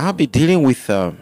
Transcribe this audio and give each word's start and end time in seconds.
I'll 0.00 0.14
be 0.14 0.26
dealing 0.26 0.62
with 0.62 0.88
um, 0.88 1.18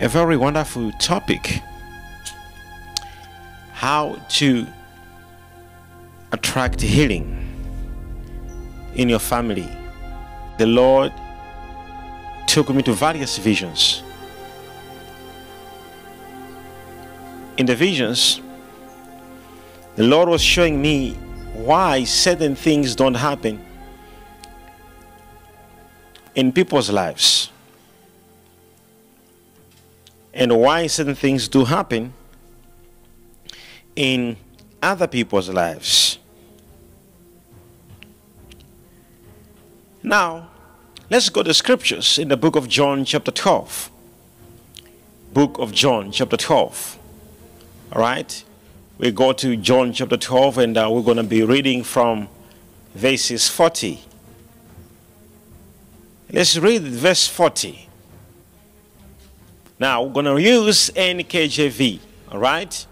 a 0.00 0.06
very 0.06 0.36
wonderful 0.36 0.92
topic 1.00 1.62
how 3.72 4.20
to 4.28 4.66
attract 6.32 6.82
healing 6.82 7.24
in 8.96 9.08
your 9.08 9.18
family. 9.18 9.66
The 10.58 10.66
Lord 10.66 11.10
took 12.46 12.68
me 12.68 12.82
to 12.82 12.92
various 12.92 13.38
visions. 13.38 14.02
In 17.56 17.64
the 17.64 17.74
visions, 17.74 18.42
the 19.96 20.02
Lord 20.02 20.28
was 20.28 20.42
showing 20.42 20.82
me 20.82 21.16
why 21.54 22.04
certain 22.04 22.54
things 22.54 22.96
don't 22.96 23.14
happen 23.14 23.64
in 26.34 26.52
people's 26.52 26.90
lives 26.90 27.50
and 30.34 30.56
why 30.56 30.86
certain 30.86 31.14
things 31.14 31.48
do 31.48 31.64
happen 31.64 32.12
in 33.96 34.36
other 34.82 35.06
people's 35.06 35.48
lives. 35.48 36.18
Now, 40.02 40.48
let's 41.10 41.28
go 41.28 41.42
to 41.42 41.54
scriptures 41.54 42.18
in 42.18 42.28
the 42.28 42.36
book 42.36 42.56
of 42.56 42.68
John, 42.68 43.04
chapter 43.04 43.30
12. 43.30 43.90
Book 45.32 45.58
of 45.58 45.72
John, 45.72 46.10
chapter 46.10 46.36
12. 46.36 46.98
All 47.92 48.00
right? 48.00 48.44
We 49.02 49.10
go 49.10 49.32
to 49.32 49.56
John, 49.56 49.92
chapter 49.92 50.16
12, 50.16 50.58
and 50.58 50.78
uh, 50.78 50.88
we're 50.88 51.02
going 51.02 51.16
to 51.16 51.24
be 51.24 51.42
reading 51.42 51.82
from 51.82 52.28
verses 52.94 53.48
40. 53.48 54.00
Let's 56.30 56.56
read 56.56 56.82
verse 56.82 57.26
40. 57.26 57.88
Now, 59.80 60.04
we're 60.04 60.12
going 60.12 60.26
to 60.26 60.40
use 60.40 60.90
NKJV. 60.90 61.98
All 62.30 62.38
right? 62.38 62.86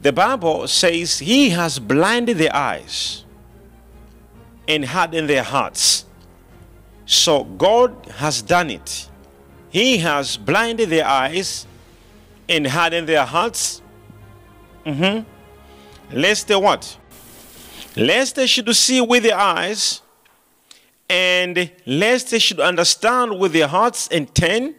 The 0.00 0.12
Bible 0.12 0.68
says, 0.68 1.18
He 1.18 1.50
has 1.50 1.80
blinded 1.80 2.38
their 2.38 2.54
eyes 2.54 3.24
and 4.68 4.84
hardened 4.84 5.28
their 5.28 5.42
hearts. 5.42 6.04
So 7.04 7.42
God 7.42 8.06
has 8.18 8.42
done 8.42 8.70
it. 8.70 9.08
He 9.70 9.98
has 9.98 10.36
blinded 10.36 10.88
their 10.88 11.04
eyes 11.08 11.66
and 12.48 12.64
hardened 12.64 13.08
their 13.08 13.26
hearts. 13.26 13.82
Mm-hmm. 14.86 15.31
Lest 16.12 16.48
they 16.48 16.56
what? 16.56 16.98
Lest 17.96 18.36
they 18.36 18.46
should 18.46 18.74
see 18.74 19.00
with 19.00 19.22
their 19.22 19.36
eyes, 19.38 20.00
and 21.08 21.70
lest 21.84 22.30
they 22.30 22.38
should 22.38 22.60
understand 22.60 23.38
with 23.38 23.52
their 23.52 23.68
hearts 23.68 24.08
and 24.08 24.34
turn, 24.34 24.74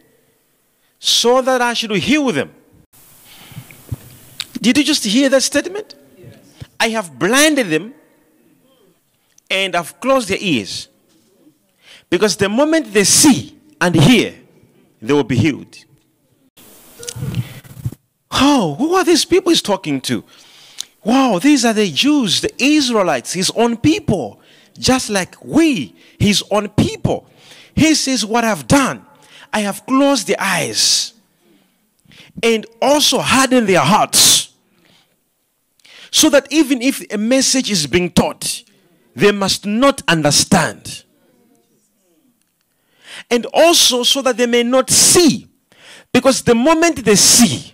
so 0.98 1.42
that 1.42 1.60
I 1.60 1.74
should 1.74 1.90
heal 1.92 2.32
them. 2.32 2.50
Did 4.60 4.78
you 4.78 4.84
just 4.84 5.04
hear 5.04 5.28
that 5.28 5.42
statement? 5.42 5.94
Yes. 6.16 6.38
I 6.80 6.88
have 6.88 7.18
blinded 7.18 7.68
them 7.68 7.92
and 9.50 9.76
I've 9.76 10.00
closed 10.00 10.28
their 10.28 10.38
ears. 10.40 10.88
Because 12.08 12.36
the 12.36 12.48
moment 12.48 12.92
they 12.92 13.04
see 13.04 13.58
and 13.80 13.94
hear, 13.94 14.34
they 15.02 15.12
will 15.12 15.22
be 15.22 15.36
healed. 15.36 15.84
Oh, 18.30 18.74
who 18.78 18.94
are 18.94 19.04
these 19.04 19.26
people 19.26 19.50
he's 19.50 19.60
talking 19.60 20.00
to? 20.02 20.24
Wow, 21.04 21.38
these 21.38 21.64
are 21.64 21.74
the 21.74 21.90
Jews, 21.90 22.40
the 22.40 22.50
Israelites, 22.58 23.32
his 23.32 23.50
own 23.50 23.76
people, 23.76 24.40
just 24.78 25.10
like 25.10 25.42
we, 25.44 25.94
his 26.18 26.42
own 26.50 26.70
people. 26.70 27.26
He 27.74 27.94
says, 27.94 28.24
What 28.24 28.44
I've 28.44 28.66
done, 28.66 29.04
I 29.52 29.60
have 29.60 29.84
closed 29.86 30.26
their 30.26 30.40
eyes 30.40 31.12
and 32.42 32.66
also 32.80 33.18
hardened 33.18 33.68
their 33.68 33.80
hearts 33.80 34.52
so 36.10 36.30
that 36.30 36.50
even 36.52 36.80
if 36.80 37.04
a 37.12 37.18
message 37.18 37.70
is 37.70 37.86
being 37.86 38.10
taught, 38.10 38.62
they 39.14 39.32
must 39.32 39.66
not 39.66 40.00
understand. 40.08 41.04
And 43.30 43.46
also 43.52 44.02
so 44.04 44.22
that 44.22 44.36
they 44.36 44.46
may 44.46 44.62
not 44.62 44.90
see. 44.90 45.48
Because 46.12 46.42
the 46.42 46.54
moment 46.54 47.04
they 47.04 47.16
see, 47.16 47.73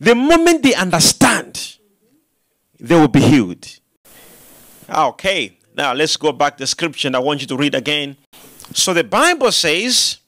the 0.00 0.14
moment 0.14 0.62
they 0.62 0.74
understand, 0.74 1.78
they 2.78 2.94
will 2.94 3.08
be 3.08 3.20
healed. 3.20 3.80
Okay, 4.88 5.58
now 5.76 5.92
let's 5.92 6.16
go 6.16 6.32
back 6.32 6.56
to 6.56 6.62
the 6.62 6.66
scripture 6.66 7.08
and 7.08 7.16
I 7.16 7.18
want 7.18 7.40
you 7.40 7.46
to 7.48 7.56
read 7.56 7.74
again. 7.74 8.16
So 8.72 8.92
the 8.94 9.04
Bible 9.04 9.52
says, 9.52 10.18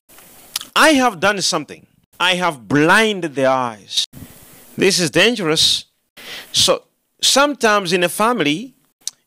I 0.74 0.90
have 0.90 1.20
done 1.20 1.40
something. 1.42 1.86
I 2.18 2.34
have 2.34 2.66
blinded 2.66 3.34
their 3.34 3.50
eyes. 3.50 4.06
This 4.76 4.98
is 4.98 5.10
dangerous 5.10 5.86
so 6.52 6.84
sometimes 7.20 7.92
in 7.92 8.02
a 8.04 8.08
family, 8.08 8.74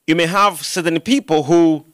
you 0.08 0.16
may 0.16 0.26
have 0.26 0.66
certain 0.66 1.00
people 1.00 1.44
who 1.44 1.86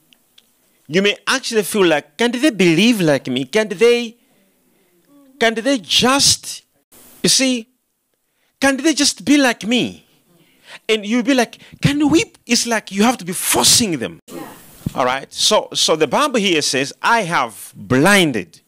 you 0.87 1.01
may 1.01 1.17
actually 1.27 1.63
feel 1.63 1.85
like, 1.85 2.17
can 2.17 2.31
they 2.31 2.51
believe 2.51 3.01
like 3.01 3.27
me? 3.27 3.45
Can 3.45 3.69
they 3.69 4.17
can 5.39 5.53
they 5.55 5.77
just 5.79 6.63
you 7.23 7.29
see, 7.29 7.67
can 8.65 8.77
they 8.77 8.95
just 8.95 9.23
be 9.23 9.37
like 9.37 9.63
me? 9.63 10.03
And 10.89 11.05
you'll 11.05 11.21
be 11.21 11.35
like, 11.35 11.59
can 11.83 12.09
we? 12.09 12.33
It's 12.47 12.65
like 12.65 12.91
you 12.91 13.03
have 13.03 13.17
to 13.19 13.25
be 13.25 13.33
forcing 13.33 13.99
them. 13.99 14.19
All 14.95 15.05
right. 15.05 15.31
So 15.31 15.69
so 15.73 15.95
the 15.95 16.07
Bible 16.07 16.39
here 16.39 16.63
says, 16.63 16.91
I 16.99 17.21
have 17.21 17.71
blinded. 17.75 18.61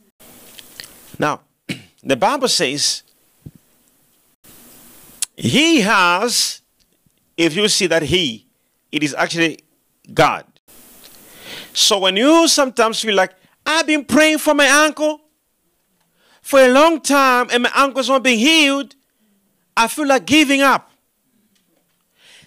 Now, 1.17 1.41
the 2.03 2.15
Bible 2.15 2.47
says 2.47 3.01
he 5.35 5.81
has, 5.81 6.61
if 7.35 7.55
you 7.55 7.67
see 7.67 7.87
that 7.87 8.03
He, 8.03 8.45
it 8.91 9.01
is 9.03 9.15
actually 9.15 9.59
God. 10.13 10.45
So 11.73 11.99
when 11.99 12.17
you 12.17 12.47
sometimes 12.47 13.01
feel 13.01 13.15
like, 13.15 13.33
I've 13.65 13.87
been 13.87 14.05
praying 14.05 14.39
for 14.39 14.53
my 14.53 14.69
uncle 14.85 15.21
for 16.41 16.59
a 16.59 16.69
long 16.69 17.01
time 17.01 17.47
and 17.51 17.63
my 17.63 17.71
uncle's 17.75 18.09
not 18.09 18.23
being 18.23 18.39
healed, 18.39 18.95
I 19.77 19.87
feel 19.87 20.07
like 20.07 20.25
giving 20.25 20.61
up. 20.61 20.91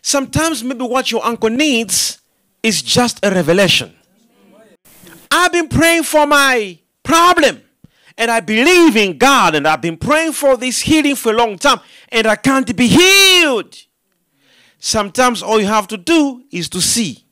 Sometimes 0.02 0.64
maybe 0.64 0.84
what 0.84 1.12
your 1.12 1.24
uncle 1.24 1.48
needs 1.48 2.18
is 2.62 2.82
just 2.82 3.24
a 3.24 3.30
revelation. 3.30 3.94
I've 5.30 5.52
been 5.52 5.68
praying 5.68 6.02
for 6.02 6.26
my 6.26 6.78
problem 7.04 7.62
and 8.18 8.30
I 8.32 8.40
believe 8.40 8.96
in 8.96 9.16
God 9.16 9.54
and 9.54 9.66
I've 9.68 9.80
been 9.80 9.96
praying 9.96 10.32
for 10.32 10.56
this 10.56 10.80
healing 10.80 11.14
for 11.14 11.32
a 11.32 11.36
long 11.36 11.56
time 11.56 11.78
and 12.08 12.26
I 12.26 12.34
can't 12.34 12.74
be 12.76 12.88
healed. 12.88 13.76
Sometimes 14.80 15.42
all 15.42 15.60
you 15.60 15.66
have 15.66 15.86
to 15.88 15.96
do 15.96 16.42
is 16.50 16.68
to 16.70 16.80
see. 16.80 17.24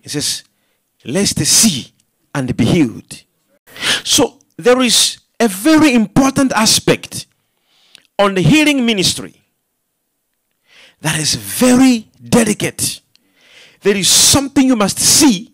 He 0.00 0.08
says, 0.08 0.44
let's 1.04 1.32
see 1.46 1.92
and 2.34 2.56
be 2.56 2.64
healed. 2.64 3.22
So 4.02 4.38
there 4.56 4.80
is 4.80 5.18
a 5.38 5.48
very 5.48 5.92
important 5.92 6.52
aspect 6.52 7.27
on 8.18 8.34
the 8.34 8.40
healing 8.40 8.84
ministry 8.84 9.42
that 11.00 11.18
is 11.18 11.34
very 11.34 12.08
delicate. 12.22 13.00
There 13.82 13.96
is 13.96 14.08
something 14.08 14.66
you 14.66 14.76
must 14.76 14.98
see 14.98 15.52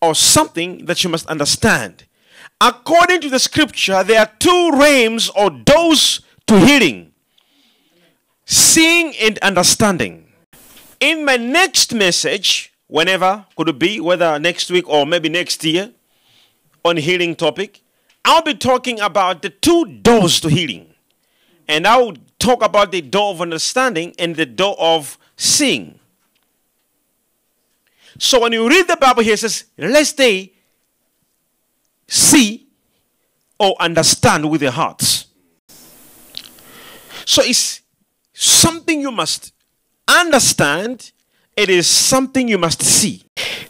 or 0.00 0.14
something 0.14 0.84
that 0.86 1.02
you 1.02 1.10
must 1.10 1.26
understand 1.26 2.04
according 2.62 3.20
to 3.20 3.28
the 3.28 3.40
scripture, 3.40 4.04
there 4.04 4.20
are 4.20 4.30
two 4.38 4.70
realms 4.74 5.28
or 5.30 5.50
doors 5.50 6.20
to 6.46 6.58
healing 6.58 7.12
seeing 8.44 9.14
and 9.20 9.38
understanding. 9.38 10.26
In 11.00 11.24
my 11.24 11.36
next 11.36 11.94
message, 11.94 12.72
whenever 12.86 13.46
could 13.56 13.68
it 13.68 13.78
be, 13.78 13.98
whether 14.00 14.38
next 14.38 14.70
week 14.70 14.88
or 14.88 15.06
maybe 15.06 15.28
next 15.28 15.64
year, 15.64 15.92
on 16.84 16.96
healing 16.96 17.34
topic, 17.34 17.80
I'll 18.24 18.42
be 18.42 18.54
talking 18.54 19.00
about 19.00 19.42
the 19.42 19.50
two 19.50 19.84
doors 20.02 20.40
to 20.40 20.48
healing. 20.48 20.91
And 21.68 21.86
I'll 21.86 22.14
talk 22.38 22.62
about 22.62 22.92
the 22.92 23.00
door 23.00 23.30
of 23.30 23.40
understanding 23.40 24.14
and 24.18 24.36
the 24.36 24.46
door 24.46 24.76
of 24.78 25.18
seeing. 25.36 25.98
So 28.18 28.40
when 28.40 28.52
you 28.52 28.68
read 28.68 28.88
the 28.88 28.96
Bible 28.96 29.22
here, 29.22 29.34
it 29.34 29.38
says, 29.38 29.64
let's 29.78 30.14
see 32.06 32.66
or 33.58 33.74
understand 33.80 34.50
with 34.50 34.60
their 34.60 34.70
hearts. 34.70 35.26
So 37.24 37.42
it's 37.42 37.80
something 38.32 39.00
you 39.00 39.10
must 39.10 39.52
understand, 40.08 41.12
it 41.56 41.70
is 41.70 41.86
something 41.86 42.48
you 42.48 42.58
must 42.58 42.82
see. 42.82 43.24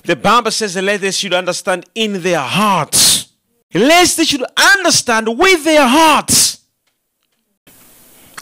The 0.05 0.17
Bible 0.17 0.50
says 0.50 0.75
the 0.75 0.83
they 0.83 1.11
should 1.11 1.35
understand 1.35 1.87
in 1.94 2.23
their 2.23 2.41
hearts. 2.41 3.29
Lest 3.75 4.17
they 4.17 4.25
should 4.25 4.44
understand 4.75 5.39
with 5.39 5.65
their 5.65 5.87
hearts. 5.87 6.62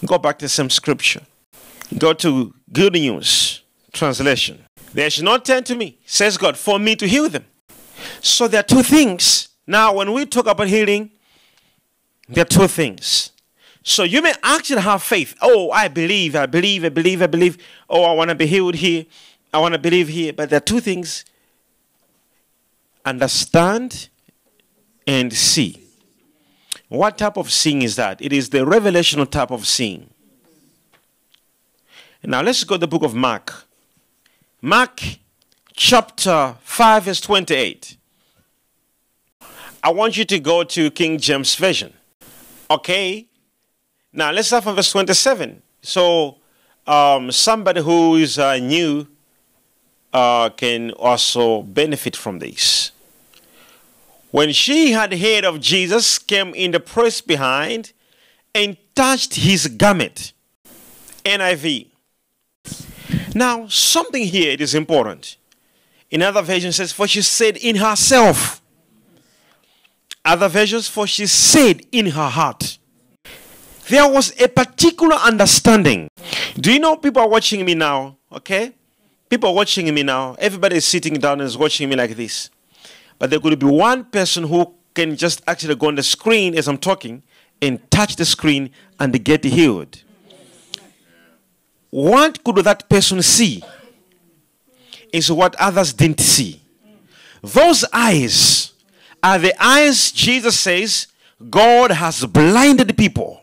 Go 0.05 0.19
back 0.19 0.39
to 0.39 0.49
some 0.49 0.71
scripture. 0.71 1.23
Go 1.99 2.13
to 2.15 2.55
Good 2.73 2.95
News 2.95 3.63
translation. 3.93 4.65
They 4.95 5.09
should 5.11 5.25
not 5.25 5.45
turn 5.45 5.65
to 5.65 5.75
me, 5.75 5.99
says 6.05 6.37
God, 6.37 6.57
for 6.57 6.79
me 6.79 6.97
to 6.97 7.07
heal 7.07 7.29
them. 7.29 7.45
So 8.21 8.49
there 8.49 8.61
are 8.61 8.65
two 8.65 8.83
things. 8.83 9.49
Now, 9.67 9.95
when 9.95 10.13
we 10.13 10.27
talk 10.27 10.47
about 10.47 10.69
healing, 10.69 11.11
there 12.29 12.43
are 12.43 12.47
two 12.47 12.67
things. 12.67 13.33
So 13.83 14.03
you 14.05 14.23
may 14.23 14.35
actually 14.43 14.83
have 14.83 15.03
faith. 15.03 15.35
Oh, 15.41 15.71
I 15.71 15.89
believe, 15.89 16.37
I 16.37 16.47
believe, 16.47 16.85
I 16.85 16.89
believe, 16.89 17.23
I 17.23 17.27
believe. 17.27 17.59
Oh, 17.89 18.05
I 18.05 18.13
want 18.15 18.31
to 18.31 18.35
be 18.35 18.47
healed 18.47 18.75
here. 18.75 19.07
I 19.53 19.59
want 19.59 19.75
to 19.75 19.81
believe 19.81 20.09
here. 20.09 20.33
But 20.33 20.51
there 20.51 20.59
are 20.59 20.61
two 20.61 20.81
things 20.81 21.25
understand 23.05 24.09
and 25.07 25.33
see. 25.33 25.90
What 26.91 27.19
type 27.19 27.37
of 27.37 27.53
seeing 27.53 27.83
is 27.83 27.95
that? 27.95 28.21
It 28.21 28.33
is 28.33 28.51
the 28.51 28.59
revelational 28.59 29.31
type 29.31 29.53
of 29.53 29.65
seeing. 29.65 30.11
Now 32.25 32.43
let's 32.43 32.65
go 32.65 32.75
to 32.75 32.81
the 32.81 32.89
book 32.89 33.05
of 33.05 33.15
Mark. 33.15 33.65
Mark 34.61 35.01
chapter 35.73 36.57
5, 36.61 37.05
verse 37.05 37.21
28. 37.21 37.97
I 39.85 39.91
want 39.93 40.17
you 40.17 40.25
to 40.25 40.41
go 40.41 40.65
to 40.65 40.91
King 40.91 41.19
James 41.19 41.55
Version. 41.55 41.93
Okay? 42.69 43.29
Now 44.13 44.33
let's 44.33 44.49
start 44.49 44.65
from 44.65 44.75
verse 44.75 44.91
27. 44.91 45.63
So, 45.83 46.39
um, 46.89 47.31
somebody 47.31 47.83
who 47.83 48.17
is 48.17 48.37
uh, 48.37 48.57
new 48.57 49.07
uh, 50.13 50.51
can 50.51 50.91
also 50.91 51.63
benefit 51.63 52.17
from 52.17 52.41
this. 52.41 52.91
When 54.31 54.53
she 54.53 54.93
had 54.93 55.13
heard 55.15 55.45
of 55.45 55.61
Jesus, 55.61 56.19
came 56.19 56.55
in 56.55 56.71
the 56.71 56.81
press 56.81 57.21
behind 57.21 57.93
and 58.55 58.77
touched 58.95 59.35
his 59.35 59.67
garment. 59.67 60.33
NIV. 61.25 61.89
Now, 63.35 63.67
something 63.69 64.25
here 64.25 64.53
it 64.53 64.61
is 64.61 64.75
important. 64.75 65.37
In 66.11 66.23
other 66.23 66.43
versions 66.43 66.77
says, 66.77 66.93
for 66.93 67.07
she 67.07 67.23
said 67.23 67.57
in 67.57 67.77
herself. 67.77 68.61
Other 70.25 70.49
versions, 70.49 70.89
for 70.89 71.07
she 71.07 71.27
said 71.27 71.83
in 71.93 72.07
her 72.07 72.29
heart. 72.29 72.79
There 73.89 74.09
was 74.09 74.39
a 74.41 74.49
particular 74.49 75.17
understanding. 75.17 76.09
Do 76.57 76.73
you 76.73 76.79
know 76.79 76.97
people 76.97 77.23
are 77.23 77.29
watching 77.29 77.65
me 77.65 77.75
now? 77.75 78.17
Okay? 78.31 78.73
People 79.29 79.51
are 79.51 79.55
watching 79.55 79.93
me 79.93 80.03
now. 80.03 80.37
Everybody 80.39 80.77
is 80.77 80.85
sitting 80.85 81.15
down 81.15 81.41
and 81.41 81.49
is 81.49 81.57
watching 81.57 81.89
me 81.89 81.97
like 81.97 82.15
this. 82.17 82.51
But 83.21 83.29
there 83.29 83.39
could 83.39 83.59
be 83.59 83.67
one 83.67 84.07
person 84.07 84.45
who 84.45 84.75
can 84.95 85.15
just 85.15 85.43
actually 85.47 85.75
go 85.77 85.89
on 85.89 85.95
the 85.95 86.03
screen 86.03 86.57
as 86.57 86.67
I'm 86.67 86.79
talking 86.79 87.23
and 87.61 87.79
touch 87.91 88.17
the 88.17 88.25
screen 88.25 88.71
and 88.99 89.23
get 89.23 89.45
healed. 89.45 90.03
What 91.91 92.43
could 92.43 92.57
that 92.65 92.89
person 92.89 93.21
see 93.21 93.63
is 95.13 95.31
what 95.31 95.55
others 95.57 95.93
didn't 95.93 96.21
see. 96.21 96.63
Those 97.43 97.85
eyes 97.93 98.73
are 99.23 99.39
the 99.39 99.55
eyes 99.63 100.11
Jesus 100.13 100.59
says 100.59 101.09
God 101.51 101.91
has 101.91 102.25
blinded 102.25 102.97
people. 102.97 103.43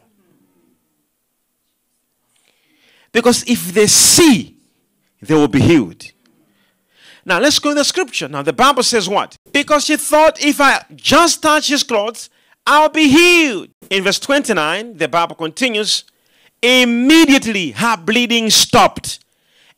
Because 3.12 3.44
if 3.48 3.74
they 3.74 3.86
see, 3.86 4.56
they 5.22 5.36
will 5.36 5.48
be 5.48 5.62
healed. 5.62 6.04
Now 7.28 7.40
let's 7.40 7.60
go 7.60 7.72
to 7.72 7.76
the 7.76 7.84
scripture. 7.84 8.30
Now 8.30 8.42
the 8.42 8.54
Bible 8.54 8.84
says 8.84 9.10
what? 9.10 9.36
Because 9.52 9.84
she 9.84 9.98
thought 9.98 10.42
if 10.42 10.62
I 10.62 10.86
just 10.96 11.42
touch 11.42 11.68
his 11.68 11.84
clothes, 11.84 12.30
I'll 12.66 12.88
be 12.88 13.10
healed. 13.10 13.68
In 13.90 14.06
verse 14.06 14.18
29, 14.18 14.96
the 14.96 15.10
Bible 15.10 15.36
continues, 15.36 16.06
immediately 16.62 17.72
her 17.72 17.98
bleeding 17.98 18.50
stopped, 18.50 19.20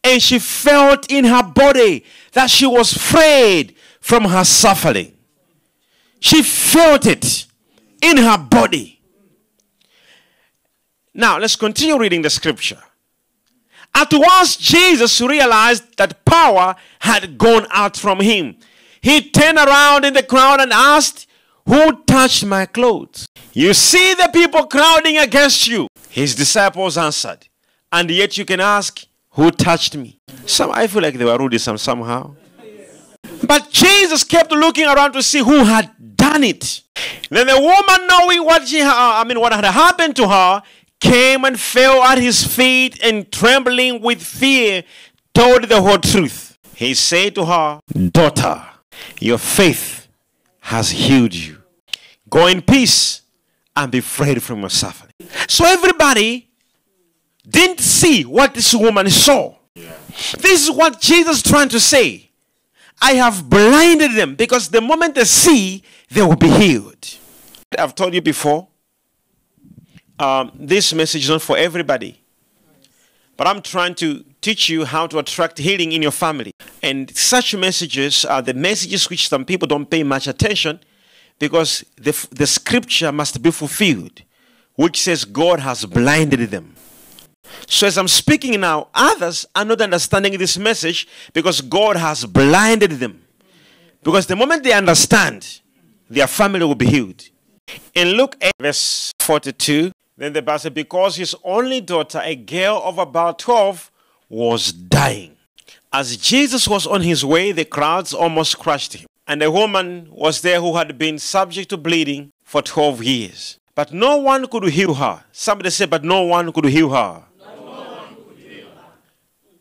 and 0.04 0.22
she 0.22 0.38
felt 0.38 1.12
in 1.12 1.26
her 1.26 1.42
body 1.42 2.06
that 2.34 2.52
she 2.52 2.68
was 2.68 2.94
freed 2.94 3.76
from 4.00 4.26
her 4.26 4.44
suffering. 4.44 5.14
She 6.20 6.44
felt 6.44 7.08
it 7.08 7.48
in 8.04 8.18
her 8.18 8.38
body. 8.38 9.02
Now 11.16 11.40
let's 11.40 11.56
continue 11.56 11.98
reading 11.98 12.22
the 12.22 12.30
scripture. 12.30 12.84
At 13.94 14.12
once, 14.14 14.56
Jesus 14.56 15.20
realized 15.22 15.98
that 15.98 16.24
power 16.26 16.76
had 17.00 17.38
gone 17.38 17.68
out 17.72 17.98
from 17.98 18.20
him. 18.22 18.56
He 19.02 19.30
turned 19.30 19.58
around 19.58 20.06
in 20.06 20.14
the 20.14 20.24
crowd 20.24 20.62
and 20.62 20.72
asked, 20.72 21.28
Who 21.66 22.04
touched 22.04 22.46
my 22.46 22.66
clothes? 22.66 23.28
You 23.54 23.74
see 23.74 24.14
the 24.14 24.30
people 24.32 24.66
crowding 24.68 25.18
against 25.18 25.68
you. 25.68 25.88
His 26.10 26.36
disciples 26.36 26.98
answered, 26.98 27.48
And 27.92 28.10
yet 28.10 28.38
you 28.38 28.46
can 28.46 28.60
ask, 28.60 29.06
Who 29.32 29.52
touched 29.52 29.96
me? 29.96 30.18
Some 30.46 30.72
I 30.72 30.88
feel 30.88 31.02
like 31.02 31.16
they 31.18 31.26
were 31.26 31.38
rude 31.38 31.60
some 31.60 31.78
somehow. 31.78 32.36
But 33.44 33.70
Jesus 33.72 34.24
kept 34.24 34.52
looking 34.52 34.86
around 34.86 35.14
to 35.14 35.24
see 35.24 35.40
who 35.40 35.64
had 35.64 35.92
done 36.16 36.44
it. 36.44 36.82
Then 37.30 37.48
the 37.48 37.60
woman, 37.60 38.08
knowing 38.08 38.44
what 38.46 38.68
she, 38.68 38.82
I 38.84 39.24
mean, 39.24 39.40
what 39.40 39.54
had 39.54 39.66
happened 39.66 40.16
to 40.18 40.28
her, 40.28 40.62
came 41.00 41.46
and 41.46 41.60
fell 41.60 42.04
at 42.04 42.18
his 42.18 42.46
feet 42.46 43.00
and 43.04 43.32
trembling 43.32 44.02
with 44.02 44.22
fear 44.22 44.84
told 45.34 45.64
the 45.64 45.82
whole 45.82 45.98
truth. 45.98 46.58
He 46.76 46.94
said 46.94 47.36
to 47.36 47.46
her, 47.46 47.80
Daughter, 48.12 48.66
your 49.20 49.38
faith 49.38 50.08
has 50.62 50.92
healed 50.92 51.34
you. 51.34 51.62
Go 52.30 52.48
in 52.48 52.62
peace 52.62 53.22
and 53.76 53.92
be 53.92 54.02
freed 54.02 54.42
from 54.44 54.60
your 54.62 54.70
suffering. 54.70 55.14
So 55.48 55.66
everybody 55.66 56.50
didn't 57.48 57.80
see 57.80 58.24
what 58.24 58.54
this 58.54 58.74
woman 58.74 59.10
saw. 59.10 59.56
This 59.76 60.64
is 60.64 60.72
what 60.72 61.00
Jesus 61.00 61.38
is 61.38 61.44
trying 61.44 61.70
to 61.70 61.80
say. 61.80 62.30
I 63.02 63.14
have 63.14 63.50
blinded 63.50 64.14
them 64.14 64.36
because 64.36 64.70
the 64.70 64.82
moment 64.82 65.16
they 65.16 65.24
see, 65.24 65.84
they 66.10 66.22
will 66.22 66.36
be 66.36 66.50
healed. 66.50 67.18
I've 67.78 67.96
told 67.96 68.14
you 68.14 68.22
before, 68.22 68.68
um, 70.20 70.52
this 70.54 70.94
message 70.94 71.24
is 71.24 71.30
not 71.30 71.42
for 71.42 71.58
everybody. 71.58 72.22
But 73.38 73.48
I'm 73.48 73.62
trying 73.62 73.96
to 73.96 74.26
teach 74.42 74.68
you 74.68 74.84
how 74.84 75.08
to 75.08 75.20
attract 75.20 75.58
healing 75.58 75.94
in 75.94 76.02
your 76.02 76.12
family. 76.12 76.52
And 76.84 77.16
such 77.16 77.56
messages 77.56 78.26
are 78.26 78.42
the 78.42 78.54
messages 78.54 79.10
which 79.10 79.30
some 79.30 79.46
people 79.46 79.68
don't 79.68 79.90
pay 79.90 80.04
much 80.04 80.28
attention 80.28 80.82
because 81.40 81.86
the, 81.96 82.12
the 82.32 82.46
scripture 82.46 83.12
must 83.14 83.42
be 83.42 83.52
fulfilled, 83.52 84.22
which 84.76 85.02
says 85.02 85.24
God 85.24 85.62
has 85.62 85.86
blinded 85.86 86.52
them. 86.52 86.76
So, 87.66 87.88
as 87.88 87.98
I'm 87.98 88.08
speaking 88.08 88.60
now, 88.60 88.90
others 88.94 89.46
are 89.56 89.66
not 89.66 89.82
understanding 89.82 90.38
this 90.38 90.58
message 90.58 91.08
because 91.34 91.62
God 91.62 91.96
has 91.96 92.26
blinded 92.26 92.92
them. 92.92 93.26
Because 94.04 94.28
the 94.28 94.36
moment 94.36 94.64
they 94.64 94.74
understand, 94.74 95.62
their 96.10 96.28
family 96.28 96.66
will 96.66 96.76
be 96.76 96.86
healed. 96.86 97.24
In 97.94 98.10
Luke 98.10 98.36
8, 98.42 98.52
verse 98.60 99.12
42, 99.20 99.92
then 100.20 100.34
the 100.34 100.42
Bible 100.42 100.60
said, 100.60 100.74
because 100.74 101.16
his 101.16 101.36
only 101.44 101.80
daughter, 101.82 102.20
a 102.24 102.36
girl 102.36 102.82
of 102.84 102.98
about 102.98 103.40
12, 103.40 103.90
was 104.28 104.72
dying. 104.72 105.38
As 105.94 106.18
Jesus 106.18 106.68
was 106.68 106.86
on 106.86 107.02
his 107.02 107.24
way, 107.24 107.52
the 107.52 107.66
crowds 107.66 108.14
almost 108.14 108.60
crushed 108.60 108.94
him. 108.94 109.08
And 109.28 109.42
a 109.42 109.50
woman 109.50 110.08
was 110.12 110.42
there 110.42 110.60
who 110.60 110.76
had 110.76 110.98
been 110.98 111.20
subject 111.20 111.70
to 111.70 111.78
bleeding 111.78 112.32
for 112.44 112.62
12 112.62 113.04
years. 113.04 113.60
But 113.76 113.94
no 113.94 114.18
one 114.18 114.48
could 114.48 114.66
heal 114.66 114.96
her. 114.96 115.24
Somebody 115.32 115.70
said, 115.70 115.90
but 115.90 116.04
no 116.04 116.24
one 116.24 116.52
could 116.52 116.66
heal 116.66 116.90
her. 116.90 117.24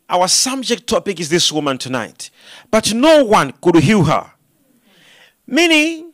Our 0.09 0.27
subject 0.27 0.87
topic 0.87 1.19
is 1.19 1.29
this 1.29 1.51
woman 1.51 1.77
tonight. 1.77 2.31
But 2.69 2.93
no 2.93 3.23
one 3.23 3.53
could 3.61 3.75
heal 3.77 4.03
her. 4.03 4.31
Meaning, 5.47 6.13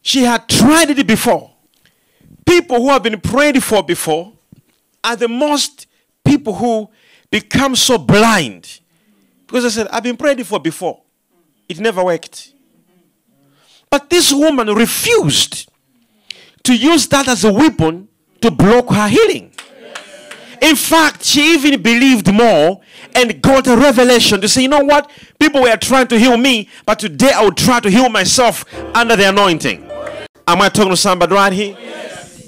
she 0.00 0.22
had 0.22 0.48
tried 0.48 0.90
it 0.90 1.06
before 1.06 1.51
people 2.46 2.76
who 2.76 2.88
have 2.90 3.02
been 3.02 3.20
prayed 3.20 3.62
for 3.62 3.82
before 3.82 4.32
are 5.04 5.16
the 5.16 5.28
most 5.28 5.86
people 6.24 6.54
who 6.54 6.88
become 7.30 7.74
so 7.74 7.98
blind. 7.98 8.80
Because 9.46 9.64
I 9.64 9.68
said, 9.68 9.88
I've 9.88 10.02
been 10.02 10.16
prayed 10.16 10.46
for 10.46 10.60
before. 10.60 11.00
It 11.68 11.80
never 11.80 12.04
worked. 12.04 12.52
But 13.90 14.08
this 14.08 14.32
woman 14.32 14.68
refused 14.68 15.70
to 16.62 16.74
use 16.74 17.06
that 17.08 17.28
as 17.28 17.44
a 17.44 17.52
weapon 17.52 18.08
to 18.40 18.50
block 18.50 18.90
her 18.90 19.08
healing. 19.08 19.52
In 20.62 20.76
fact, 20.76 21.24
she 21.24 21.54
even 21.54 21.82
believed 21.82 22.32
more 22.32 22.80
and 23.14 23.42
got 23.42 23.66
a 23.66 23.76
revelation 23.76 24.40
to 24.40 24.48
say, 24.48 24.62
you 24.62 24.68
know 24.68 24.84
what? 24.84 25.10
People 25.38 25.62
were 25.62 25.76
trying 25.76 26.06
to 26.06 26.18
heal 26.18 26.36
me, 26.36 26.68
but 26.86 27.00
today 27.00 27.32
I 27.34 27.42
will 27.42 27.52
try 27.52 27.80
to 27.80 27.90
heal 27.90 28.08
myself 28.08 28.64
under 28.94 29.16
the 29.16 29.28
anointing. 29.28 29.82
Am 30.46 30.62
I 30.62 30.68
talking 30.68 30.90
to 30.90 30.96
somebody 30.96 31.34
right 31.34 31.52
here? 31.52 31.76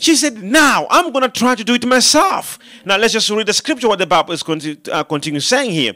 She 0.05 0.17
said, 0.17 0.43
Now 0.43 0.87
I'm 0.91 1.13
going 1.13 1.23
to 1.23 1.31
try 1.31 1.55
to 1.55 1.65
do 1.65 1.73
it 1.73 1.87
myself. 1.87 2.59
Now 2.85 2.99
let's 2.99 3.15
just 3.15 3.31
read 3.31 3.47
the 3.47 3.55
scripture, 3.55 3.89
what 3.89 3.99
the 3.99 4.07
Bible 4.07 4.35
is 4.35 4.43
to 4.43 4.77
uh, 4.93 5.03
continue 5.03 5.41
saying 5.41 5.71
here. 5.71 5.95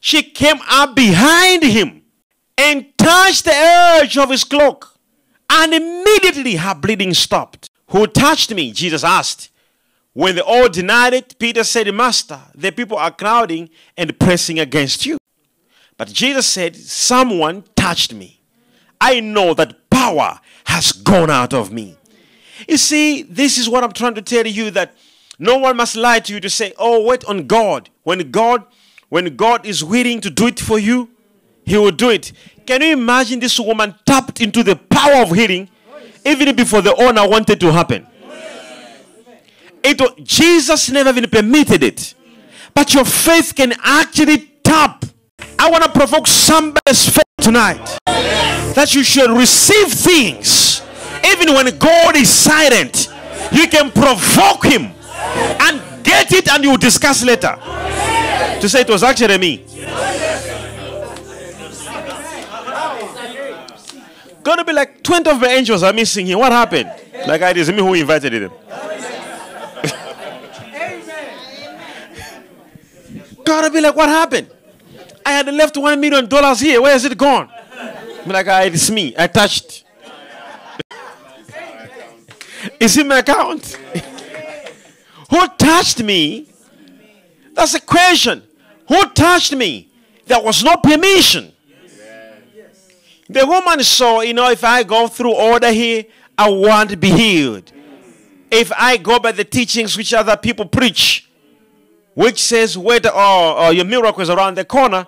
She 0.00 0.22
came 0.22 0.56
up 0.70 0.96
behind 0.96 1.62
him 1.62 2.00
and 2.56 2.86
touched 2.96 3.44
the 3.44 3.52
edge 3.52 4.16
of 4.16 4.30
his 4.30 4.44
cloak, 4.44 4.98
and 5.50 5.74
immediately 5.74 6.56
her 6.56 6.74
bleeding 6.74 7.12
stopped. 7.12 7.68
Who 7.88 8.06
touched 8.06 8.54
me? 8.54 8.72
Jesus 8.72 9.04
asked. 9.04 9.50
When 10.14 10.36
they 10.36 10.40
all 10.40 10.70
denied 10.70 11.12
it, 11.12 11.38
Peter 11.38 11.62
said, 11.62 11.92
Master, 11.94 12.40
the 12.54 12.72
people 12.72 12.96
are 12.96 13.10
crowding 13.10 13.68
and 13.94 14.18
pressing 14.18 14.58
against 14.58 15.04
you. 15.04 15.18
But 15.98 16.08
Jesus 16.08 16.46
said, 16.46 16.76
Someone 16.76 17.64
touched 17.76 18.14
me. 18.14 18.40
I 18.98 19.20
know 19.20 19.52
that 19.52 19.90
power 19.90 20.40
has 20.64 20.92
gone 20.92 21.28
out 21.28 21.52
of 21.52 21.70
me. 21.70 21.98
You 22.68 22.76
see, 22.76 23.22
this 23.22 23.58
is 23.58 23.68
what 23.68 23.84
I'm 23.84 23.92
trying 23.92 24.14
to 24.14 24.22
tell 24.22 24.46
you 24.46 24.70
that 24.72 24.94
no 25.38 25.58
one 25.58 25.76
must 25.76 25.96
lie 25.96 26.20
to 26.20 26.32
you 26.34 26.40
to 26.40 26.50
say, 26.50 26.72
"Oh, 26.78 27.02
wait 27.04 27.24
on 27.24 27.46
God." 27.46 27.90
When 28.02 28.30
God 28.30 28.64
when 29.10 29.36
God 29.36 29.66
is 29.66 29.82
willing 29.82 30.20
to 30.20 30.30
do 30.30 30.46
it 30.46 30.60
for 30.60 30.78
you, 30.78 31.10
he 31.64 31.76
will 31.76 31.90
do 31.90 32.10
it. 32.10 32.32
Can 32.64 32.80
you 32.80 32.92
imagine 32.92 33.40
this 33.40 33.58
woman 33.58 33.94
tapped 34.06 34.40
into 34.40 34.62
the 34.62 34.76
power 34.76 35.22
of 35.22 35.32
healing 35.32 35.68
even 36.24 36.54
before 36.54 36.80
the 36.80 36.94
owner 36.94 37.28
wanted 37.28 37.58
to 37.60 37.72
happen? 37.72 38.06
It 39.82 40.00
Jesus 40.24 40.90
never 40.90 41.10
even 41.10 41.28
permitted 41.28 41.82
it. 41.82 42.14
But 42.72 42.94
your 42.94 43.04
faith 43.04 43.54
can 43.56 43.74
actually 43.82 44.48
tap. 44.62 45.04
I 45.58 45.70
want 45.70 45.82
to 45.84 45.90
provoke 45.90 46.28
somebody's 46.28 47.08
faith 47.08 47.24
tonight 47.40 47.98
that 48.06 48.94
you 48.94 49.02
should 49.02 49.30
receive 49.30 49.88
things 49.88 50.69
even 51.24 51.54
when 51.54 51.76
God 51.78 52.16
is 52.16 52.28
silent. 52.30 53.08
You 53.52 53.66
can 53.66 53.90
provoke 53.90 54.64
him 54.64 54.92
and 55.60 55.80
get 56.04 56.32
it 56.32 56.48
and 56.48 56.62
you 56.64 56.76
discuss 56.78 57.24
later. 57.24 57.56
To 58.60 58.68
say 58.68 58.82
it 58.82 58.88
was 58.88 59.02
actually 59.02 59.38
me. 59.38 59.64
Gonna 64.42 64.64
be 64.64 64.72
like 64.72 65.02
20 65.02 65.30
of 65.30 65.40
the 65.40 65.48
angels 65.48 65.82
are 65.82 65.92
missing 65.92 66.26
here. 66.26 66.38
What 66.38 66.52
happened? 66.52 66.90
Like 67.26 67.42
it 67.42 67.56
is 67.56 67.70
me 67.70 67.78
who 67.78 67.94
invited 67.94 68.32
them. 68.32 68.50
Gotta 73.44 73.70
be 73.70 73.80
like, 73.80 73.96
what 73.96 74.08
happened? 74.08 74.48
I 75.24 75.32
had 75.32 75.46
left 75.52 75.76
one 75.76 76.00
million 76.00 76.26
dollars 76.26 76.60
here. 76.60 76.80
Where 76.80 76.94
is 76.96 77.04
it 77.04 77.16
gone? 77.18 77.50
I'm 78.24 78.30
like, 78.30 78.46
ah, 78.48 78.60
it's 78.62 78.90
me. 78.90 79.14
I 79.18 79.26
touched. 79.26 79.84
It's 82.80 82.96
in 82.96 83.06
my 83.06 83.18
account. 83.18 83.78
Who 85.30 85.46
touched 85.58 86.02
me? 86.02 86.48
That's 87.52 87.74
a 87.74 87.80
question. 87.80 88.42
Who 88.88 89.08
touched 89.10 89.54
me? 89.54 89.88
There 90.26 90.40
was 90.40 90.64
no 90.64 90.76
permission. 90.76 91.52
The 93.28 93.46
woman 93.46 93.84
saw, 93.84 94.22
you 94.22 94.34
know, 94.34 94.50
if 94.50 94.64
I 94.64 94.82
go 94.82 95.06
through 95.06 95.34
order 95.34 95.70
here, 95.70 96.04
I 96.36 96.48
won't 96.48 96.98
be 96.98 97.10
healed. 97.10 97.70
If 98.50 98.72
I 98.76 98.96
go 98.96 99.20
by 99.20 99.30
the 99.30 99.44
teachings 99.44 99.96
which 99.96 100.12
other 100.12 100.36
people 100.36 100.64
preach, 100.64 101.28
which 102.14 102.42
says, 102.42 102.76
wait, 102.76 103.06
oh, 103.06 103.12
oh, 103.14 103.70
your 103.70 103.84
miracle 103.84 104.20
is 104.22 104.30
around 104.30 104.56
the 104.56 104.64
corner, 104.64 105.06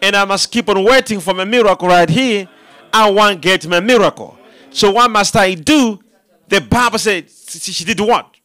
and 0.00 0.16
I 0.16 0.24
must 0.24 0.50
keep 0.50 0.68
on 0.68 0.82
waiting 0.82 1.20
for 1.20 1.34
my 1.34 1.44
miracle 1.44 1.86
right 1.86 2.08
here, 2.08 2.48
I 2.92 3.08
won't 3.10 3.40
get 3.40 3.64
my 3.68 3.78
miracle. 3.78 4.36
So 4.70 4.90
what 4.90 5.10
must 5.10 5.36
I 5.36 5.54
do? 5.54 6.02
The 6.48 6.60
Bible 6.60 6.98
said 6.98 7.30
she 7.30 7.84
did 7.84 8.00
what? 8.00 8.36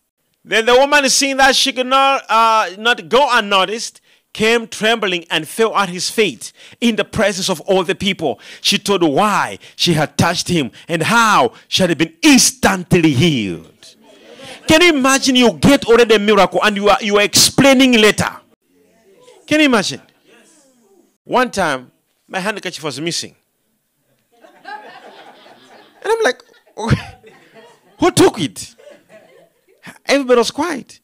Then 0.44 0.66
the 0.66 0.76
woman, 0.76 1.10
seeing 1.10 1.38
that 1.38 1.56
she 1.56 1.74
could 1.74 1.88
not, 1.88 2.24
uh, 2.30 2.70
not 2.78 3.10
go 3.10 3.28
unnoticed, 3.30 4.00
came 4.32 4.68
trembling 4.68 5.26
and 5.30 5.48
fell 5.48 5.76
at 5.76 5.90
his 5.90 6.10
feet 6.10 6.54
in 6.80 6.96
the 6.96 7.04
presence 7.04 7.50
of 7.50 7.60
all 7.62 7.84
the 7.84 7.96
people. 7.96 8.40
She 8.62 8.78
told 8.78 9.04
why 9.04 9.60
she 9.76 9.94
had 9.94 10.18
touched 10.18 10.48
him 10.48 10.72
and 10.88 11.02
how 11.04 11.54
she 11.68 11.82
had 11.82 11.98
been 11.98 12.14
instantly 12.22 13.14
healed. 13.14 13.96
Can 14.68 14.82
you 14.82 14.90
imagine 14.94 15.36
you 15.36 15.54
get 15.54 15.86
already 15.86 16.16
a 16.16 16.20
miracle 16.20 16.60
and 16.64 16.76
you 16.76 16.88
are, 16.90 16.98
you 17.02 17.18
are 17.18 17.24
explaining 17.24 17.94
later? 17.94 18.30
Can 19.48 19.60
you 19.60 19.66
imagine? 19.66 20.02
One 21.24 21.50
time, 21.50 21.92
my 22.28 22.40
handkerchief 22.40 22.84
was 22.84 23.00
missing. 23.02 23.36
And 26.04 26.06
I'm 26.06 26.24
like, 26.24 26.44
who 28.00 28.12
took 28.12 28.40
it? 28.40 28.76
Everybody 30.06 30.38
was 30.38 30.52
quiet. 30.52 31.00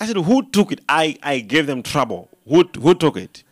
I 0.00 0.06
said, 0.06 0.16
Who 0.16 0.50
took 0.50 0.72
it? 0.72 0.80
I, 0.88 1.16
I 1.22 1.40
gave 1.40 1.66
them 1.66 1.82
trouble. 1.82 2.28
Who, 2.48 2.68
who 2.80 2.94
took 2.94 3.16
it? 3.16 3.44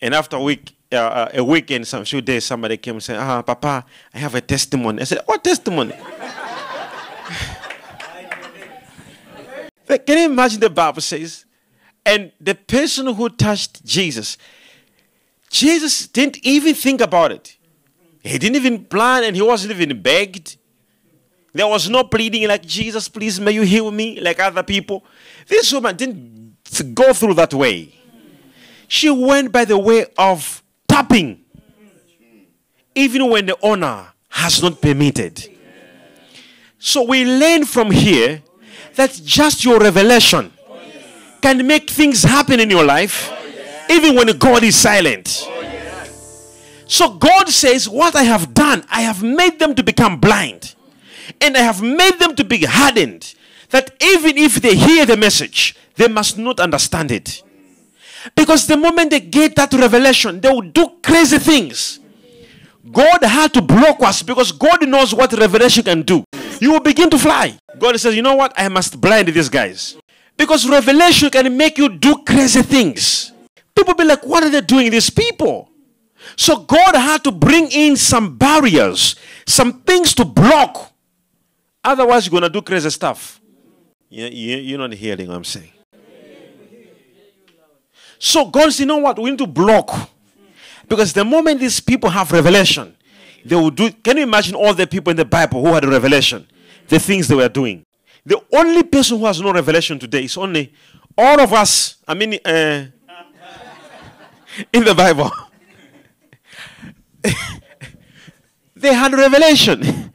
And 0.00 0.14
after 0.14 0.36
a 0.36 0.42
week, 0.42 0.76
uh, 0.92 0.96
uh, 0.96 1.30
a 1.34 1.44
week 1.44 1.70
and 1.70 1.86
some 1.86 2.04
few 2.04 2.20
days, 2.20 2.44
somebody 2.44 2.76
came 2.76 2.94
and 2.94 3.02
said, 3.02 3.16
Ah, 3.18 3.42
Papa, 3.42 3.84
I 4.12 4.18
have 4.18 4.34
a 4.34 4.40
testimony. 4.40 5.00
I 5.00 5.04
said, 5.04 5.20
What 5.26 5.42
testimony? 5.42 5.94
Can 9.86 10.18
you 10.18 10.24
imagine 10.26 10.60
the 10.60 10.70
Bible 10.70 11.02
says? 11.02 11.44
And 12.04 12.32
the 12.40 12.54
person 12.54 13.06
who 13.14 13.28
touched 13.28 13.84
Jesus, 13.84 14.36
Jesus 15.50 16.08
didn't 16.08 16.38
even 16.42 16.74
think 16.74 17.00
about 17.00 17.30
it. 17.30 17.56
He 18.22 18.38
didn't 18.38 18.56
even 18.56 18.84
plan 18.84 19.24
and 19.24 19.34
he 19.34 19.42
wasn't 19.42 19.72
even 19.74 20.00
begged. 20.00 20.56
There 21.52 21.66
was 21.66 21.90
no 21.90 22.04
pleading 22.04 22.46
like, 22.48 22.64
Jesus, 22.64 23.08
please, 23.08 23.38
may 23.38 23.52
you 23.52 23.62
heal 23.62 23.90
me, 23.90 24.20
like 24.20 24.40
other 24.40 24.62
people. 24.62 25.04
This 25.46 25.72
woman 25.72 25.96
didn't 25.96 26.56
go 26.94 27.12
through 27.12 27.34
that 27.34 27.52
way. 27.52 27.94
She 28.88 29.10
went 29.10 29.52
by 29.52 29.64
the 29.64 29.76
way 29.78 30.06
of 30.16 30.62
tapping, 30.88 31.44
even 32.94 33.28
when 33.28 33.46
the 33.46 33.56
owner 33.62 34.06
has 34.28 34.62
not 34.62 34.80
permitted. 34.80 35.48
So 36.78 37.02
we 37.02 37.24
learn 37.24 37.64
from 37.64 37.90
here 37.90 38.42
that 38.94 39.20
just 39.24 39.64
your 39.64 39.78
revelation 39.78 40.52
can 41.40 41.66
make 41.66 41.90
things 41.90 42.22
happen 42.22 42.60
in 42.60 42.70
your 42.70 42.84
life, 42.84 43.30
even 43.90 44.14
when 44.14 44.36
God 44.38 44.62
is 44.62 44.76
silent. 44.76 45.48
So 46.92 47.08
God 47.08 47.48
says, 47.48 47.88
What 47.88 48.14
I 48.14 48.24
have 48.24 48.52
done, 48.52 48.84
I 48.90 49.00
have 49.00 49.22
made 49.22 49.58
them 49.58 49.74
to 49.76 49.82
become 49.82 50.20
blind 50.20 50.74
and 51.40 51.56
I 51.56 51.60
have 51.60 51.80
made 51.80 52.18
them 52.18 52.36
to 52.36 52.44
be 52.44 52.66
hardened 52.66 53.34
that 53.70 53.96
even 54.02 54.36
if 54.36 54.56
they 54.56 54.76
hear 54.76 55.06
the 55.06 55.16
message, 55.16 55.74
they 55.96 56.06
must 56.06 56.36
not 56.36 56.60
understand 56.60 57.10
it. 57.10 57.42
Because 58.36 58.66
the 58.66 58.76
moment 58.76 59.10
they 59.10 59.20
get 59.20 59.56
that 59.56 59.72
revelation, 59.72 60.38
they 60.38 60.50
will 60.50 60.60
do 60.70 60.98
crazy 61.02 61.38
things. 61.38 61.98
God 62.90 63.24
had 63.24 63.54
to 63.54 63.62
block 63.62 64.02
us 64.02 64.22
because 64.22 64.52
God 64.52 64.86
knows 64.86 65.14
what 65.14 65.32
revelation 65.32 65.84
can 65.84 66.02
do. 66.02 66.22
You 66.60 66.72
will 66.72 66.80
begin 66.80 67.08
to 67.08 67.18
fly. 67.18 67.56
God 67.78 67.98
says, 67.98 68.14
You 68.14 68.20
know 68.20 68.34
what? 68.34 68.52
I 68.54 68.68
must 68.68 69.00
blind 69.00 69.28
these 69.28 69.48
guys. 69.48 69.96
Because 70.36 70.68
revelation 70.68 71.30
can 71.30 71.56
make 71.56 71.78
you 71.78 71.88
do 71.88 72.22
crazy 72.26 72.60
things. 72.60 73.32
People 73.74 73.94
be 73.94 74.04
like, 74.04 74.26
What 74.26 74.44
are 74.44 74.50
they 74.50 74.60
doing, 74.60 74.90
these 74.90 75.08
people? 75.08 75.70
So 76.36 76.58
God 76.58 76.94
had 76.94 77.24
to 77.24 77.30
bring 77.32 77.70
in 77.70 77.96
some 77.96 78.36
barriers, 78.36 79.16
some 79.46 79.82
things 79.82 80.14
to 80.14 80.24
block 80.24 80.92
Otherwise, 81.84 82.26
you're 82.26 82.30
going 82.30 82.42
to 82.44 82.48
do 82.50 82.62
crazy 82.62 82.90
stuff. 82.90 83.40
You, 84.08 84.26
you, 84.26 84.56
you're 84.58 84.78
not 84.78 84.92
hearing 84.92 85.28
what 85.28 85.36
I'm 85.36 85.44
saying. 85.44 85.72
So 88.18 88.46
God 88.46 88.64
says, 88.64 88.80
you 88.80 88.86
know 88.86 88.98
what? 88.98 89.18
We 89.18 89.30
need 89.30 89.38
to 89.38 89.48
block. 89.48 90.10
Because 90.88 91.12
the 91.12 91.24
moment 91.24 91.58
these 91.58 91.80
people 91.80 92.08
have 92.10 92.30
revelation, 92.30 92.96
they 93.44 93.56
will 93.56 93.70
do. 93.70 93.90
Can 93.90 94.18
you 94.18 94.22
imagine 94.22 94.54
all 94.54 94.72
the 94.74 94.86
people 94.86 95.10
in 95.10 95.16
the 95.16 95.24
Bible 95.24 95.64
who 95.64 95.72
had 95.72 95.84
revelation? 95.84 96.46
The 96.86 97.00
things 97.00 97.26
they 97.26 97.34
were 97.34 97.48
doing. 97.48 97.84
The 98.24 98.40
only 98.52 98.84
person 98.84 99.18
who 99.18 99.26
has 99.26 99.40
no 99.40 99.52
revelation 99.52 99.98
today 99.98 100.24
is 100.24 100.36
only 100.36 100.72
all 101.18 101.40
of 101.40 101.52
us. 101.52 101.96
I 102.06 102.14
mean, 102.14 102.38
uh, 102.44 102.86
in 104.72 104.84
the 104.84 104.94
Bible. 104.94 105.32
They 108.76 108.94
had 108.94 109.12
revelation. 109.12 110.12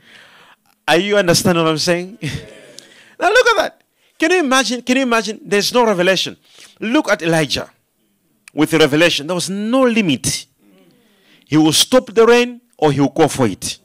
Are 0.88 0.98
you 0.98 1.18
understanding 1.18 1.64
what 1.64 1.70
I'm 1.72 1.78
saying? 1.78 2.18
now 3.20 3.30
look 3.30 3.48
at 3.48 3.58
that. 3.58 3.82
Can 4.18 4.32
you 4.32 4.40
imagine? 4.40 4.82
Can 4.82 4.98
you 4.98 5.04
imagine? 5.04 5.40
There's 5.44 5.74
no 5.74 5.86
revelation. 5.86 6.38
Look 6.80 7.10
at 7.12 7.22
Elijah 7.22 7.70
with 8.54 8.72
the 8.72 8.80
revelation. 8.80 9.28
There 9.28 9.36
was 9.36 9.50
no 9.50 9.82
limit. 9.84 10.46
He 11.46 11.58
will 11.58 11.74
stop 11.74 12.14
the 12.14 12.26
rain 12.26 12.62
or 12.78 12.92
he 12.92 13.00
will 13.00 13.10
go 13.10 13.28
for 13.28 13.48
it. 13.48 13.80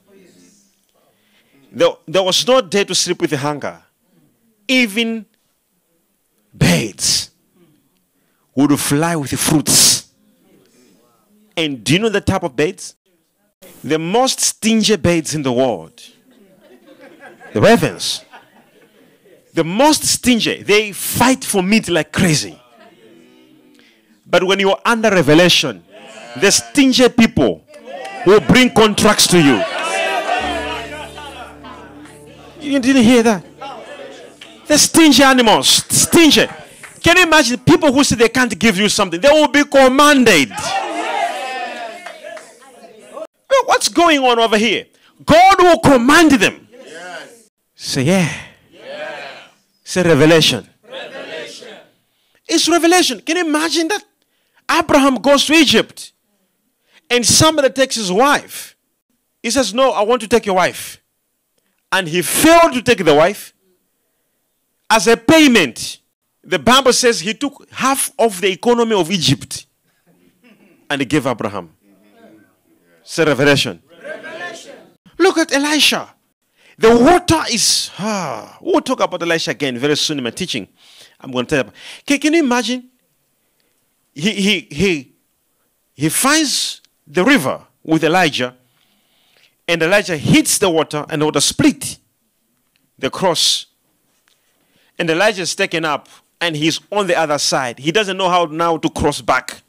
There, 1.71 1.89
there 2.07 2.23
was 2.23 2.47
no 2.47 2.61
day 2.61 2.83
to 2.83 2.93
sleep 2.93 3.21
with 3.21 3.31
the 3.31 3.37
hunger. 3.37 3.81
Even 4.67 5.25
birds 6.53 7.31
would 8.55 8.79
fly 8.79 9.15
with 9.15 9.31
the 9.31 9.37
fruits. 9.37 10.11
And 11.55 11.83
do 11.83 11.93
you 11.93 11.99
know 11.99 12.09
the 12.09 12.21
type 12.21 12.43
of 12.43 12.55
birds? 12.55 12.95
The 13.83 13.99
most 13.99 14.39
stingy 14.39 14.95
birds 14.95 15.35
in 15.35 15.43
the 15.43 15.51
world 15.51 16.01
the 17.53 17.61
ravens, 17.61 18.25
the 19.53 19.63
most 19.63 20.03
stingy, 20.03 20.63
they 20.63 20.91
fight 20.91 21.45
for 21.45 21.61
meat 21.61 21.87
like 21.87 22.11
crazy. 22.11 22.59
But 24.25 24.43
when 24.43 24.59
you're 24.59 24.79
under 24.83 25.11
revelation, 25.11 25.83
the 26.41 26.51
stingy 26.51 27.07
people 27.09 27.63
will 28.25 28.39
bring 28.39 28.71
contracts 28.71 29.27
to 29.27 29.37
you. 29.37 29.61
You 32.59 32.79
didn't 32.79 33.03
hear 33.03 33.21
that? 33.21 33.45
The 34.65 34.77
stingy 34.77 35.21
animals, 35.21 35.67
stingy. 35.95 36.47
Can 37.03 37.17
you 37.17 37.23
imagine 37.23 37.59
people 37.59 37.93
who 37.93 38.03
say 38.03 38.15
they 38.15 38.29
can't 38.29 38.57
give 38.57 38.77
you 38.77 38.89
something? 38.89 39.21
They 39.21 39.29
will 39.29 39.49
be 39.49 39.63
commanded. 39.65 40.51
What's 43.83 43.93
going 43.93 44.19
on 44.23 44.39
over 44.39 44.57
here? 44.57 44.85
God 45.25 45.61
will 45.61 45.77
command 45.79 46.31
them. 46.31 46.69
Yes. 46.71 47.49
Say, 47.75 48.03
yeah. 48.03 48.31
yeah. 48.71 49.29
Say, 49.83 50.03
revelation. 50.03 50.65
revelation. 50.89 51.67
It's 52.47 52.69
revelation. 52.69 53.19
Can 53.19 53.35
you 53.35 53.45
imagine 53.45 53.89
that? 53.89 54.01
Abraham 54.71 55.15
goes 55.15 55.45
to 55.47 55.53
Egypt 55.53 56.13
and 57.09 57.25
somebody 57.25 57.71
takes 57.71 57.95
his 57.97 58.09
wife. 58.09 58.77
He 59.41 59.51
says, 59.51 59.73
No, 59.73 59.91
I 59.91 60.03
want 60.03 60.21
to 60.21 60.29
take 60.29 60.45
your 60.45 60.55
wife. 60.55 61.01
And 61.91 62.07
he 62.07 62.21
failed 62.21 62.71
to 62.75 62.81
take 62.81 63.03
the 63.03 63.13
wife 63.13 63.53
as 64.89 65.07
a 65.07 65.17
payment. 65.17 65.99
The 66.41 66.57
Bible 66.57 66.93
says 66.93 67.19
he 67.19 67.33
took 67.33 67.67
half 67.69 68.11
of 68.17 68.39
the 68.39 68.49
economy 68.49 68.95
of 68.95 69.11
Egypt 69.11 69.65
and 70.89 71.01
he 71.01 71.05
gave 71.05 71.27
Abraham. 71.27 71.73
Say 73.03 73.25
revelation. 73.25 73.81
revelation. 74.01 74.75
Look 75.17 75.37
at 75.37 75.53
Elisha. 75.53 76.13
The 76.77 76.95
water 76.97 77.43
is. 77.51 77.91
Ah, 77.99 78.57
we'll 78.61 78.81
talk 78.81 79.01
about 79.01 79.21
Elisha 79.21 79.51
again 79.51 79.77
very 79.77 79.95
soon 79.95 80.17
in 80.17 80.23
my 80.23 80.31
teaching. 80.31 80.67
I'm 81.19 81.31
going 81.31 81.45
to 81.45 81.49
tell 81.49 81.57
you. 81.57 81.61
About. 81.61 81.75
Can, 82.05 82.19
can 82.19 82.33
you 82.33 82.43
imagine? 82.43 82.89
He, 84.13 84.31
he, 84.31 84.59
he, 84.71 85.13
he 85.95 86.09
finds 86.09 86.81
the 87.07 87.23
river 87.23 87.61
with 87.83 88.03
Elijah, 88.03 88.55
and 89.67 89.81
Elijah 89.81 90.17
hits 90.17 90.57
the 90.57 90.69
water, 90.69 91.05
and 91.09 91.21
the 91.21 91.25
water 91.25 91.41
split 91.41 91.97
the 92.97 93.09
cross. 93.09 93.65
And 94.97 95.09
Elijah 95.09 95.41
is 95.41 95.55
taken 95.55 95.83
up, 95.83 96.07
and 96.39 96.55
he's 96.55 96.79
on 96.91 97.07
the 97.07 97.17
other 97.17 97.39
side. 97.39 97.79
He 97.79 97.91
doesn't 97.91 98.17
know 98.17 98.29
how 98.29 98.45
now 98.45 98.77
to 98.77 98.89
cross 98.89 99.21
back 99.21 99.62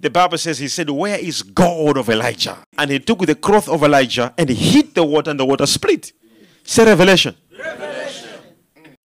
the 0.00 0.08
Bible 0.08 0.38
says 0.38 0.58
he 0.58 0.68
said, 0.68 0.88
Where 0.88 1.18
is 1.18 1.42
God 1.42 1.98
of 1.98 2.08
Elijah? 2.08 2.58
And 2.78 2.90
he 2.90 2.98
took 2.98 3.26
the 3.26 3.34
cloth 3.34 3.68
of 3.68 3.82
Elijah 3.82 4.32
and 4.38 4.48
he 4.48 4.54
hit 4.54 4.94
the 4.94 5.04
water 5.04 5.30
and 5.30 5.38
the 5.38 5.44
water 5.44 5.66
split. 5.66 6.12
Say 6.64 6.84
revelation. 6.86 7.36
revelation. 7.58 8.30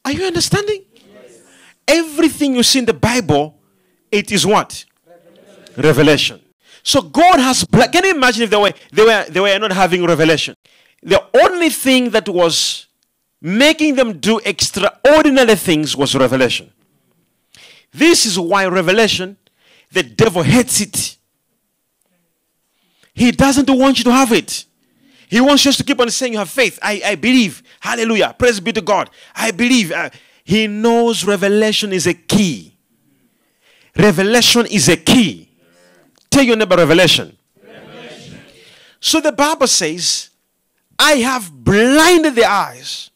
Are 0.06 0.12
you 0.14 0.24
understanding? 0.26 0.86
Yes. 0.96 1.42
Everything 1.88 2.56
you 2.56 2.64
see 2.64 2.80
in 2.80 2.86
the 2.86 2.94
Bible, 2.94 3.60
it 4.10 4.32
is 4.32 4.46
what? 4.46 4.86
Revelation. 5.06 5.84
revelation. 5.84 6.42
So 6.84 7.02
God 7.02 7.40
has 7.40 7.66
can 7.92 8.06
you 8.06 8.16
imagine 8.16 8.44
if 8.44 8.50
they 8.50 8.58
were 8.58 8.74
they 8.94 9.04
were 9.04 9.26
they 9.28 9.40
were 9.40 9.60
not 9.60 9.74
having 9.74 10.06
revelation? 10.06 10.56
The 11.04 11.22
only 11.44 11.70
thing 11.70 12.12
that 12.12 12.30
was 12.30 12.88
making 13.42 13.96
them 13.96 14.20
do 14.20 14.40
extraordinary 14.46 15.56
things 15.56 15.96
was 15.96 16.16
revelation. 16.16 16.72
This 17.92 18.26
is 18.26 18.40
why 18.40 18.66
revelation 18.68 19.38
the 19.92 20.04
devil 20.04 20.44
hates 20.44 20.82
it. 20.82 21.18
He 23.14 23.32
doesn't 23.32 23.70
want 23.70 23.98
you 23.98 24.04
to 24.06 24.12
have 24.12 24.32
it. 24.32 24.66
He 25.28 25.40
wants 25.42 25.66
us 25.66 25.78
to 25.78 25.84
keep 25.84 26.00
on 26.00 26.10
saying 26.10 26.34
you 26.34 26.40
have 26.40 26.50
faith. 26.50 26.78
I, 26.82 27.02
I 27.06 27.16
believe. 27.16 27.64
Hallelujah. 27.80 28.36
Praise 28.38 28.60
be 28.60 28.74
to 28.74 28.82
God. 28.82 29.10
I 29.36 29.52
believe. 29.52 29.92
Uh, 29.92 30.10
he 30.44 30.68
knows 30.68 31.26
revelation 31.26 31.92
is 31.92 32.06
a 32.06 32.14
key. 32.14 32.76
Revelation 33.98 34.66
is 34.68 34.90
a 34.90 34.98
key. 34.98 35.50
Tell 36.30 36.44
your 36.44 36.56
neighbor 36.56 36.76
revelation. 36.76 37.36
revelation. 37.64 38.40
So 39.00 39.22
the 39.22 39.32
Bible 39.32 39.68
says, 39.68 40.30
I 41.00 41.14
have 41.14 41.52
blinded 41.52 42.36
the 42.36 42.46
eyes 42.46 43.10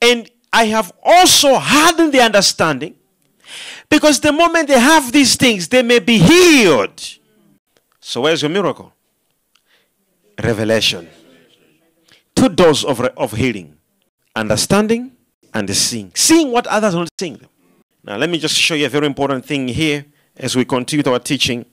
and 0.00 0.30
I 0.52 0.66
have 0.66 0.92
also 1.02 1.54
hardened 1.54 2.12
the 2.12 2.20
understanding 2.20 2.94
because 3.92 4.20
the 4.20 4.32
moment 4.32 4.68
they 4.68 4.80
have 4.80 5.12
these 5.12 5.36
things, 5.36 5.68
they 5.68 5.82
may 5.82 5.98
be 5.98 6.16
healed. 6.16 6.98
So, 8.00 8.22
where's 8.22 8.40
your 8.40 8.50
miracle? 8.50 8.90
Revelation. 10.42 11.10
Two 12.34 12.48
doors 12.48 12.84
of, 12.86 13.00
of 13.00 13.32
healing 13.32 13.76
understanding 14.34 15.12
and 15.52 15.68
seeing. 15.76 16.10
Seeing 16.14 16.50
what 16.50 16.66
others 16.68 16.94
are 16.94 17.00
not 17.00 17.10
seeing. 17.18 17.38
Now, 18.02 18.16
let 18.16 18.30
me 18.30 18.38
just 18.38 18.56
show 18.56 18.74
you 18.74 18.86
a 18.86 18.88
very 18.88 19.04
important 19.04 19.44
thing 19.44 19.68
here 19.68 20.06
as 20.38 20.56
we 20.56 20.64
continue 20.64 21.04
our 21.12 21.18
teaching. 21.18 21.66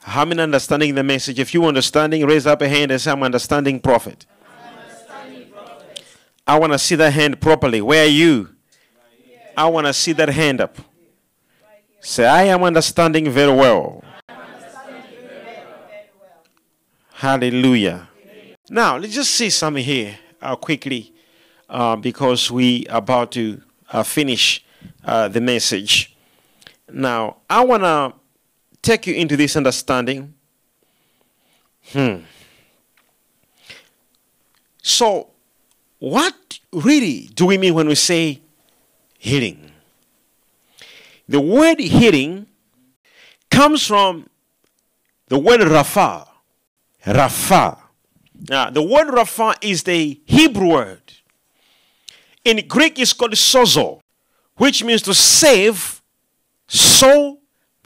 How 0.00 0.24
many 0.24 0.42
understanding 0.42 0.96
the 0.96 1.04
message? 1.04 1.38
If 1.38 1.54
you 1.54 1.64
understanding, 1.64 2.26
raise 2.26 2.44
up 2.44 2.60
a 2.60 2.68
hand 2.68 2.90
and 2.90 3.00
say, 3.00 3.12
I'm 3.12 3.22
understanding 3.22 3.78
prophet. 3.78 4.26
Understanding 4.66 5.48
prophet. 5.52 6.02
I 6.44 6.58
want 6.58 6.72
to 6.72 6.78
see 6.80 6.96
that 6.96 7.12
hand 7.12 7.40
properly. 7.40 7.80
Where 7.80 8.02
are 8.02 8.08
you? 8.08 8.48
I 9.56 9.68
want 9.68 9.86
to 9.86 9.92
see 9.92 10.12
that 10.14 10.28
hand 10.30 10.60
up. 10.60 10.76
Say, 12.00 12.26
I 12.26 12.44
am 12.44 12.62
understanding 12.62 13.30
very 13.30 13.52
well. 13.52 14.02
Hallelujah. 17.12 18.08
Now, 18.70 18.96
let's 18.96 19.14
just 19.14 19.32
see 19.32 19.50
something 19.50 19.84
here 19.84 20.18
uh, 20.40 20.56
quickly 20.56 21.12
uh, 21.68 21.96
because 21.96 22.50
we 22.50 22.86
are 22.88 22.98
about 22.98 23.32
to 23.32 23.60
uh, 23.92 24.02
finish 24.02 24.64
uh, 25.04 25.28
the 25.28 25.42
message. 25.42 26.16
Now, 26.90 27.36
I 27.48 27.64
want 27.64 27.82
to 27.82 28.14
take 28.80 29.06
you 29.06 29.14
into 29.14 29.36
this 29.36 29.54
understanding. 29.54 30.32
Hmm. 31.92 32.20
So, 34.82 35.28
what 35.98 36.58
really 36.72 37.28
do 37.34 37.44
we 37.44 37.58
mean 37.58 37.74
when 37.74 37.88
we 37.88 37.94
say 37.94 38.40
healing? 39.18 39.69
The 41.30 41.40
word 41.40 41.78
healing 41.78 42.48
comes 43.52 43.86
from 43.86 44.28
the 45.28 45.38
word 45.38 45.60
Rapha. 45.60 46.26
Rapha. 47.06 47.78
Now, 48.48 48.68
the 48.70 48.82
word 48.82 49.14
Rapha 49.14 49.54
is 49.62 49.84
the 49.84 50.20
Hebrew 50.26 50.70
word. 50.70 51.12
In 52.44 52.66
Greek, 52.66 52.98
it's 52.98 53.12
called 53.12 53.34
sozo, 53.34 54.00
which 54.56 54.82
means 54.82 55.02
to 55.02 55.14
save 55.14 56.02
soul, 56.66 57.38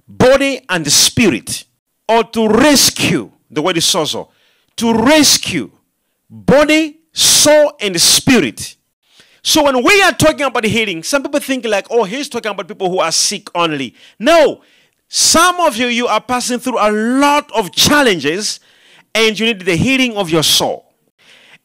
body, 0.08 0.62
and 0.70 0.90
spirit, 0.90 1.64
or 2.08 2.24
to 2.24 2.48
rescue. 2.48 3.30
The 3.50 3.60
word 3.60 3.76
is 3.76 3.84
sozo. 3.84 4.30
To 4.76 4.94
rescue 4.94 5.70
body, 6.30 7.00
soul, 7.12 7.74
and 7.78 8.00
spirit 8.00 8.73
so 9.46 9.62
when 9.62 9.84
we 9.84 10.02
are 10.02 10.12
talking 10.12 10.46
about 10.46 10.64
healing, 10.64 11.02
some 11.02 11.22
people 11.22 11.38
think 11.38 11.66
like, 11.66 11.86
oh, 11.90 12.04
he's 12.04 12.30
talking 12.30 12.50
about 12.50 12.66
people 12.66 12.88
who 12.88 12.98
are 12.98 13.12
sick 13.12 13.46
only. 13.54 13.94
No. 14.18 14.62
Some 15.06 15.60
of 15.60 15.76
you, 15.76 15.86
you 15.88 16.06
are 16.06 16.20
passing 16.20 16.58
through 16.58 16.78
a 16.78 16.90
lot 16.90 17.52
of 17.54 17.70
challenges 17.70 18.58
and 19.14 19.38
you 19.38 19.44
need 19.44 19.60
the 19.60 19.76
healing 19.76 20.16
of 20.16 20.30
your 20.30 20.42
soul. 20.42 20.94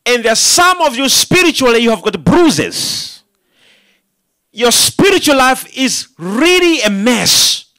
And 0.05 0.25
there 0.25 0.33
are 0.33 0.35
some 0.35 0.81
of 0.81 0.97
you 0.97 1.07
spiritually, 1.07 1.79
you 1.79 1.89
have 1.89 2.01
got 2.01 2.21
bruises. 2.21 3.23
Your 4.51 4.73
spiritual 4.73 5.37
life 5.37 5.65
is 5.77 6.09
really 6.17 6.81
a 6.81 6.89
mess. 6.89 7.71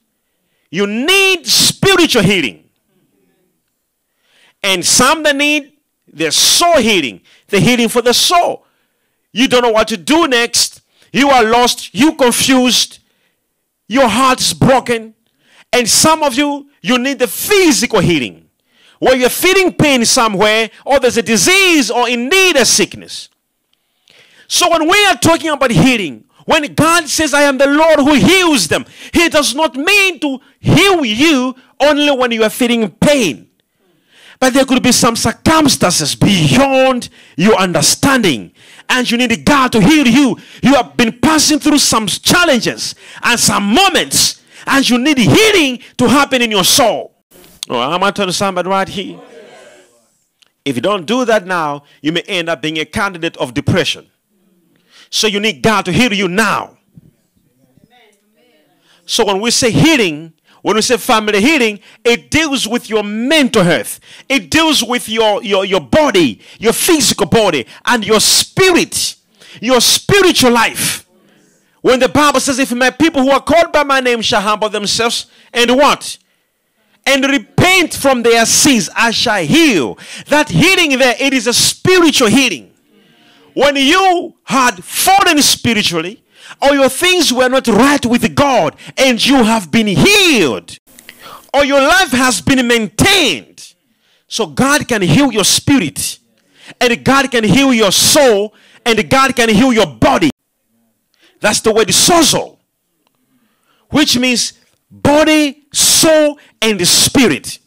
You 0.70 0.86
need 0.86 1.46
spiritual 1.46 2.22
healing. 2.22 2.64
And 4.62 4.82
some 4.82 5.22
that 5.24 5.36
need 5.36 5.72
their 6.10 6.30
soul 6.30 6.78
healing, 6.78 7.20
the 7.48 7.60
healing 7.60 7.90
for 7.90 8.00
the 8.00 8.14
soul. 8.14 8.64
You 9.32 9.48
don't 9.48 9.62
know 9.62 9.70
what 9.70 9.88
to 9.88 9.96
do 9.96 10.26
next. 10.26 10.82
You 11.12 11.28
are 11.28 11.44
lost. 11.44 11.94
You 11.94 12.14
confused. 12.14 12.98
Your 13.88 14.08
heart 14.08 14.40
is 14.40 14.52
broken. 14.52 15.14
And 15.72 15.88
some 15.88 16.22
of 16.22 16.34
you, 16.34 16.70
you 16.82 16.98
need 16.98 17.18
the 17.18 17.28
physical 17.28 18.00
healing. 18.00 18.48
Where 18.98 19.16
you're 19.16 19.30
feeling 19.30 19.72
pain 19.72 20.04
somewhere, 20.04 20.70
or 20.84 21.00
there's 21.00 21.16
a 21.16 21.22
disease, 21.22 21.90
or 21.90 22.08
in 22.08 22.28
need 22.28 22.56
a 22.56 22.64
sickness. 22.64 23.30
So 24.46 24.68
when 24.70 24.86
we 24.88 25.06
are 25.06 25.16
talking 25.16 25.50
about 25.50 25.70
healing, 25.70 26.24
when 26.44 26.74
God 26.74 27.08
says, 27.08 27.32
I 27.32 27.42
am 27.42 27.58
the 27.58 27.68
Lord 27.68 28.00
who 28.00 28.14
heals 28.14 28.68
them, 28.68 28.84
He 29.12 29.28
does 29.28 29.54
not 29.54 29.76
mean 29.76 30.18
to 30.20 30.40
heal 30.58 31.04
you 31.04 31.54
only 31.78 32.10
when 32.10 32.32
you 32.32 32.42
are 32.42 32.50
feeling 32.50 32.90
pain. 32.90 33.48
But 34.40 34.54
there 34.54 34.64
could 34.64 34.82
be 34.82 34.92
some 34.92 35.16
circumstances 35.16 36.14
beyond 36.14 37.10
your 37.36 37.56
understanding. 37.56 38.52
And 38.90 39.09
you 39.09 39.16
need 39.16 39.44
God 39.44 39.70
to 39.72 39.81
heal 39.81 40.07
you. 40.07 40.37
You 40.62 40.74
have 40.74 40.96
been 40.96 41.18
passing 41.20 41.61
through 41.61 41.79
some 41.79 42.09
challenges 42.09 42.96
and 43.22 43.38
some 43.38 43.62
moments. 43.62 44.42
And 44.66 44.88
you 44.88 44.98
need 44.98 45.16
healing 45.16 45.81
to 45.96 46.09
happen 46.09 46.42
in 46.42 46.50
your 46.50 46.64
soul. 46.64 47.14
Oh, 47.68 47.81
am 47.81 48.03
I 48.03 48.11
telling 48.11 48.33
somebody 48.33 48.68
right 48.68 48.88
here? 48.88 49.20
If 50.64 50.74
you 50.76 50.83
don't 50.83 51.07
do 51.07 51.24
that 51.24 51.46
now, 51.46 51.85
you 52.03 52.12
may 52.12 52.22
end 52.22 52.48
up 52.48 52.61
being 52.61 52.79
a 52.79 52.85
candidate 52.85 53.37
of 53.37 53.55
depression. 53.55 54.11
So 55.09 55.29
you 55.29 55.40
need 55.40 55.62
God 55.62 55.85
to 55.85 55.92
heal 55.92 56.12
you 56.12 56.29
now. 56.29 56.76
So 59.07 59.24
when 59.24 59.40
we 59.40 59.50
say 59.50 59.70
healing, 59.70 60.33
when 60.62 60.77
we 60.77 60.83
say 60.83 60.96
family 60.96 61.40
healing, 61.40 61.81
it 62.05 62.31
deals 62.31 62.68
with 62.68 62.90
your 62.90 63.03
mental 63.03 63.62
health. 63.62 64.01
It 64.29 64.51
deals 64.51 64.83
with 64.83 65.09
your, 65.09 65.42
your, 65.42 65.64
your 65.64 65.81
body, 65.81 66.40
your 66.59 66.73
physical 66.73 67.27
body, 67.27 67.66
and 67.87 68.05
your 68.05 68.20
spirit, 68.20 69.16
your 69.61 69.81
spiritual 69.81 70.53
life. 70.53 71.07
When 71.81 71.99
the 71.99 72.09
Bible 72.09 72.40
says, 72.40 72.59
If 72.59 72.73
my 72.75 72.90
people 72.90 73.23
who 73.23 73.31
are 73.31 73.42
called 73.42 73.73
by 73.73 73.85
my 73.85 74.01
name 74.01 74.20
shall 74.20 74.42
humble 74.42 74.68
themselves 74.68 75.27
and 75.53 75.70
what? 75.77 76.18
And 77.07 77.25
repent 77.25 77.94
from 77.94 78.23
their 78.23 78.44
sins, 78.44 78.90
I 78.94 79.11
shall 79.12 79.42
heal. 79.42 79.99
That 80.27 80.51
healing 80.51 80.99
there, 80.99 81.16
it 81.18 81.33
is 81.33 81.46
a 81.46 81.55
spiritual 81.55 82.29
healing. 82.29 82.70
When 83.55 83.77
you 83.77 84.35
had 84.44 84.85
fallen 84.85 85.40
spiritually, 85.40 86.23
or 86.60 86.74
your 86.74 86.88
things 86.88 87.32
were 87.32 87.48
not 87.48 87.66
right 87.68 88.04
with 88.04 88.34
God, 88.34 88.76
and 88.96 89.24
you 89.24 89.44
have 89.44 89.70
been 89.70 89.86
healed, 89.86 90.78
or 91.52 91.64
your 91.64 91.80
life 91.80 92.10
has 92.12 92.40
been 92.40 92.66
maintained, 92.66 93.74
so 94.28 94.46
God 94.46 94.86
can 94.86 95.02
heal 95.02 95.32
your 95.32 95.44
spirit, 95.44 96.18
and 96.80 97.04
God 97.04 97.30
can 97.30 97.44
heal 97.44 97.72
your 97.72 97.92
soul, 97.92 98.54
and 98.84 99.10
God 99.10 99.34
can 99.34 99.48
heal 99.48 99.72
your 99.72 99.86
body. 99.86 100.30
That's 101.40 101.60
the 101.60 101.72
word 101.72 101.88
sozo, 101.88 102.58
which 103.88 104.18
means 104.18 104.52
body, 104.90 105.64
soul, 105.72 106.38
and 106.60 106.86
spirit. 106.86 107.58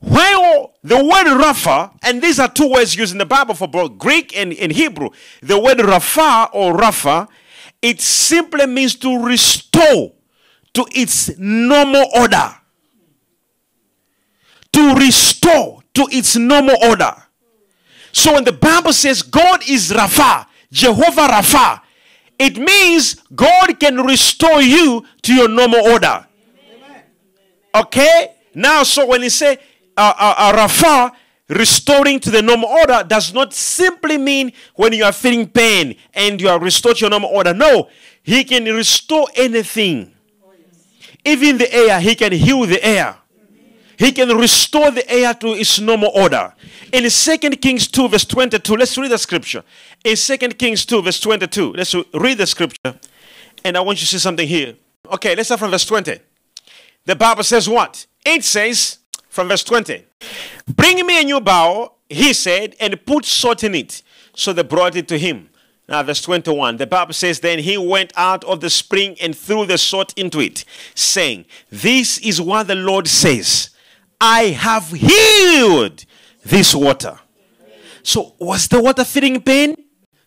While 0.00 0.74
the 0.82 0.96
word 0.96 1.40
Rapha, 1.40 1.98
and 2.02 2.20
these 2.20 2.38
are 2.38 2.48
two 2.48 2.70
words 2.70 2.94
used 2.94 3.12
in 3.12 3.18
the 3.18 3.24
Bible 3.24 3.54
for 3.54 3.66
both 3.66 3.96
Greek 3.96 4.36
and, 4.36 4.52
and 4.52 4.70
Hebrew, 4.70 5.08
the 5.40 5.58
word 5.58 5.78
Rapha 5.78 6.50
or 6.52 6.76
Rapha, 6.76 7.26
it 7.84 8.00
simply 8.00 8.64
means 8.66 8.94
to 8.94 9.22
restore 9.22 10.12
to 10.72 10.86
its 10.92 11.36
normal 11.36 12.06
order. 12.16 12.50
To 14.72 14.94
restore 14.94 15.82
to 15.92 16.08
its 16.10 16.34
normal 16.34 16.76
order. 16.82 17.12
So 18.10 18.32
when 18.32 18.44
the 18.44 18.52
Bible 18.52 18.94
says 18.94 19.20
God 19.20 19.60
is 19.68 19.92
Rapha, 19.92 20.46
Jehovah 20.72 21.28
Rapha, 21.28 21.82
it 22.38 22.56
means 22.56 23.16
God 23.34 23.78
can 23.78 24.00
restore 24.00 24.62
you 24.62 25.04
to 25.20 25.34
your 25.34 25.48
normal 25.48 25.86
order. 25.86 26.26
Okay? 27.74 28.34
Now, 28.54 28.82
so 28.84 29.04
when 29.06 29.22
he 29.22 29.28
say 29.28 29.58
uh, 29.94 30.14
uh, 30.18 30.34
uh, 30.38 30.52
Rapha, 30.56 31.12
restoring 31.48 32.20
to 32.20 32.30
the 32.30 32.42
normal 32.42 32.68
order 32.68 33.04
does 33.06 33.32
not 33.34 33.52
simply 33.52 34.18
mean 34.18 34.52
when 34.74 34.92
you 34.92 35.04
are 35.04 35.12
feeling 35.12 35.48
pain 35.48 35.96
and 36.14 36.40
you 36.40 36.48
are 36.48 36.58
restored 36.58 36.96
to 36.96 37.02
your 37.02 37.10
normal 37.10 37.30
order. 37.30 37.52
No, 37.52 37.88
he 38.22 38.44
can 38.44 38.64
restore 38.64 39.26
anything. 39.34 40.12
Even 41.24 41.58
the 41.58 41.72
air, 41.74 42.00
he 42.00 42.14
can 42.14 42.32
heal 42.32 42.66
the 42.66 42.84
air. 42.84 43.16
He 43.96 44.12
can 44.12 44.28
restore 44.36 44.90
the 44.90 45.08
air 45.10 45.34
to 45.34 45.48
its 45.48 45.78
normal 45.80 46.10
order. 46.14 46.52
In 46.92 47.08
2 47.08 47.38
Kings 47.56 47.88
2, 47.88 48.08
verse 48.08 48.24
22, 48.24 48.76
let's 48.76 48.98
read 48.98 49.10
the 49.10 49.18
scripture. 49.18 49.62
In 50.02 50.16
2 50.16 50.36
Kings 50.48 50.84
2, 50.84 51.02
verse 51.02 51.20
22, 51.20 51.72
let's 51.72 51.94
read 52.12 52.38
the 52.38 52.46
scripture. 52.46 52.98
And 53.64 53.76
I 53.76 53.80
want 53.80 53.98
you 53.98 54.06
to 54.06 54.06
see 54.06 54.18
something 54.18 54.46
here. 54.46 54.74
Okay, 55.12 55.34
let's 55.36 55.48
start 55.48 55.60
from 55.60 55.70
verse 55.70 55.84
20. 55.84 56.18
The 57.04 57.14
Bible 57.14 57.44
says 57.44 57.68
what? 57.68 58.06
It 58.24 58.44
says, 58.44 58.98
from 59.34 59.48
verse 59.48 59.64
20, 59.64 60.04
Bring 60.76 61.04
me 61.04 61.20
a 61.20 61.24
new 61.24 61.40
bowl, 61.40 61.98
he 62.08 62.32
said, 62.32 62.76
and 62.78 63.04
put 63.04 63.24
salt 63.24 63.64
in 63.64 63.74
it. 63.74 64.00
So 64.36 64.52
they 64.52 64.62
brought 64.62 64.94
it 64.94 65.08
to 65.08 65.18
him. 65.18 65.50
Now, 65.88 66.04
verse 66.04 66.22
21, 66.22 66.76
the 66.76 66.86
Bible 66.86 67.14
says, 67.14 67.40
Then 67.40 67.58
he 67.58 67.76
went 67.76 68.12
out 68.16 68.44
of 68.44 68.60
the 68.60 68.70
spring 68.70 69.16
and 69.20 69.36
threw 69.36 69.66
the 69.66 69.76
salt 69.76 70.16
into 70.16 70.38
it, 70.38 70.64
saying, 70.94 71.46
This 71.68 72.18
is 72.18 72.40
what 72.40 72.68
the 72.68 72.76
Lord 72.76 73.08
says 73.08 73.70
I 74.20 74.44
have 74.50 74.90
healed 74.90 76.04
this 76.44 76.72
water. 76.72 77.18
So, 78.04 78.34
was 78.38 78.68
the 78.68 78.80
water 78.80 79.04
feeling 79.04 79.42
pain? 79.42 79.74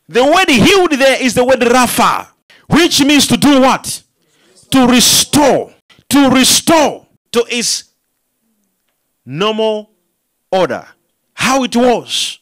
The 0.10 0.26
word 0.26 0.50
healed 0.50 0.92
there 0.92 1.24
is 1.24 1.34
the 1.34 1.46
word 1.46 1.62
Rapha, 1.62 2.28
which 2.70 3.02
means 3.06 3.26
to 3.28 3.38
do 3.38 3.62
what? 3.62 4.04
To 4.72 4.86
restore. 4.86 5.74
To 6.10 6.30
restore 6.30 7.08
to 7.32 7.46
its 7.50 7.87
normal 9.28 9.92
order. 10.50 10.88
How 11.34 11.64
it 11.64 11.76
was. 11.76 12.40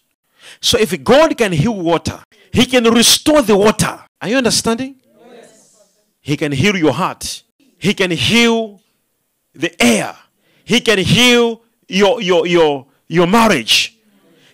So, 0.61 0.77
if 0.77 1.03
God 1.03 1.37
can 1.37 1.51
heal 1.51 1.75
water, 1.75 2.23
He 2.53 2.65
can 2.65 2.85
restore 2.85 3.41
the 3.41 3.57
water. 3.57 3.99
Are 4.21 4.29
you 4.29 4.37
understanding? 4.37 4.95
Yes. 5.31 5.81
He 6.21 6.37
can 6.37 6.51
heal 6.51 6.77
your 6.77 6.93
heart. 6.93 7.43
He 7.77 7.93
can 7.93 8.11
heal 8.11 8.81
the 9.53 9.71
air. 9.83 10.15
He 10.63 10.79
can 10.79 10.99
heal 10.99 11.61
your, 11.87 12.21
your, 12.21 12.47
your, 12.47 12.85
your 13.07 13.27
marriage. 13.27 13.97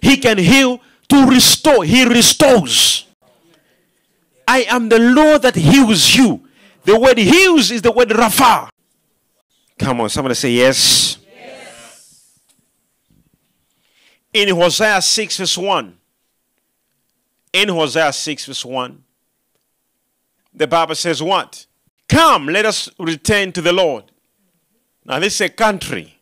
He 0.01 0.17
can 0.17 0.37
heal 0.37 0.81
to 1.09 1.25
restore. 1.27 1.83
He 1.83 2.05
restores. 2.05 3.05
I 4.47 4.63
am 4.69 4.89
the 4.89 4.99
Lord 4.99 5.43
that 5.43 5.55
heals 5.55 6.15
you. 6.15 6.47
The 6.83 6.99
word 6.99 7.17
heals 7.17 7.71
is 7.71 7.81
the 7.81 7.91
word 7.91 8.09
Rapha. 8.09 8.69
Come 9.77 10.01
on, 10.01 10.09
somebody 10.09 10.35
say 10.35 10.51
yes. 10.51 11.17
yes. 11.17 11.20
In 14.33 14.49
Hosea 14.49 15.01
6, 15.01 15.37
verse 15.37 15.57
1. 15.57 15.97
In 17.53 17.69
Hosea 17.69 18.13
6, 18.13 18.45
verse 18.45 18.65
1. 18.65 19.03
The 20.53 20.67
Bible 20.67 20.95
says, 20.95 21.21
What? 21.21 21.65
Come, 22.07 22.47
let 22.47 22.65
us 22.65 22.89
return 22.99 23.51
to 23.53 23.61
the 23.61 23.73
Lord. 23.73 24.05
Now, 25.05 25.19
this 25.19 25.35
is 25.35 25.41
a 25.41 25.49
country. 25.49 26.17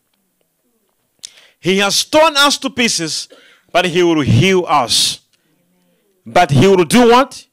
He 1.60 1.80
has 1.80 2.04
torn 2.06 2.38
us 2.38 2.58
to 2.60 2.70
pieces, 2.70 3.28
but 3.72 3.86
He 3.86 4.02
will 4.02 4.22
heal 4.22 4.66
us. 4.68 5.20
But 6.26 6.52
He 6.52 6.68
will 6.68 6.86
do 6.86 7.10
what? 7.10 7.46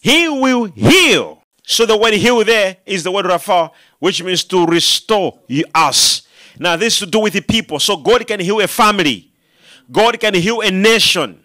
He 0.00 0.28
will 0.28 0.64
heal. 0.64 1.42
So 1.64 1.84
the 1.84 1.96
word 1.96 2.14
heal 2.14 2.42
there 2.44 2.78
is 2.86 3.04
the 3.04 3.10
word 3.10 3.26
Rapha, 3.26 3.70
which 3.98 4.22
means 4.22 4.44
to 4.44 4.64
restore 4.64 5.38
us. 5.74 6.22
Now, 6.58 6.76
this 6.76 6.94
is 6.94 7.00
to 7.00 7.06
do 7.06 7.18
with 7.20 7.34
the 7.34 7.40
people. 7.42 7.78
So 7.78 7.96
God 7.96 8.26
can 8.26 8.40
heal 8.40 8.60
a 8.60 8.66
family. 8.66 9.27
God 9.90 10.20
can 10.20 10.34
heal 10.34 10.60
a 10.60 10.70
nation. 10.70 11.42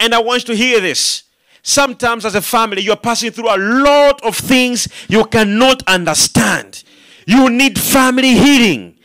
And 0.00 0.14
I 0.14 0.20
want 0.20 0.48
you 0.48 0.54
to 0.54 0.56
hear 0.56 0.80
this. 0.80 1.24
Sometimes, 1.62 2.24
as 2.24 2.34
a 2.34 2.42
family, 2.42 2.82
you're 2.82 2.96
passing 2.96 3.30
through 3.30 3.54
a 3.54 3.58
lot 3.58 4.22
of 4.22 4.36
things 4.36 4.88
you 5.08 5.24
cannot 5.24 5.82
understand. 5.88 6.84
You 7.26 7.50
need 7.50 7.78
family 7.78 8.34
healing. 8.34 8.96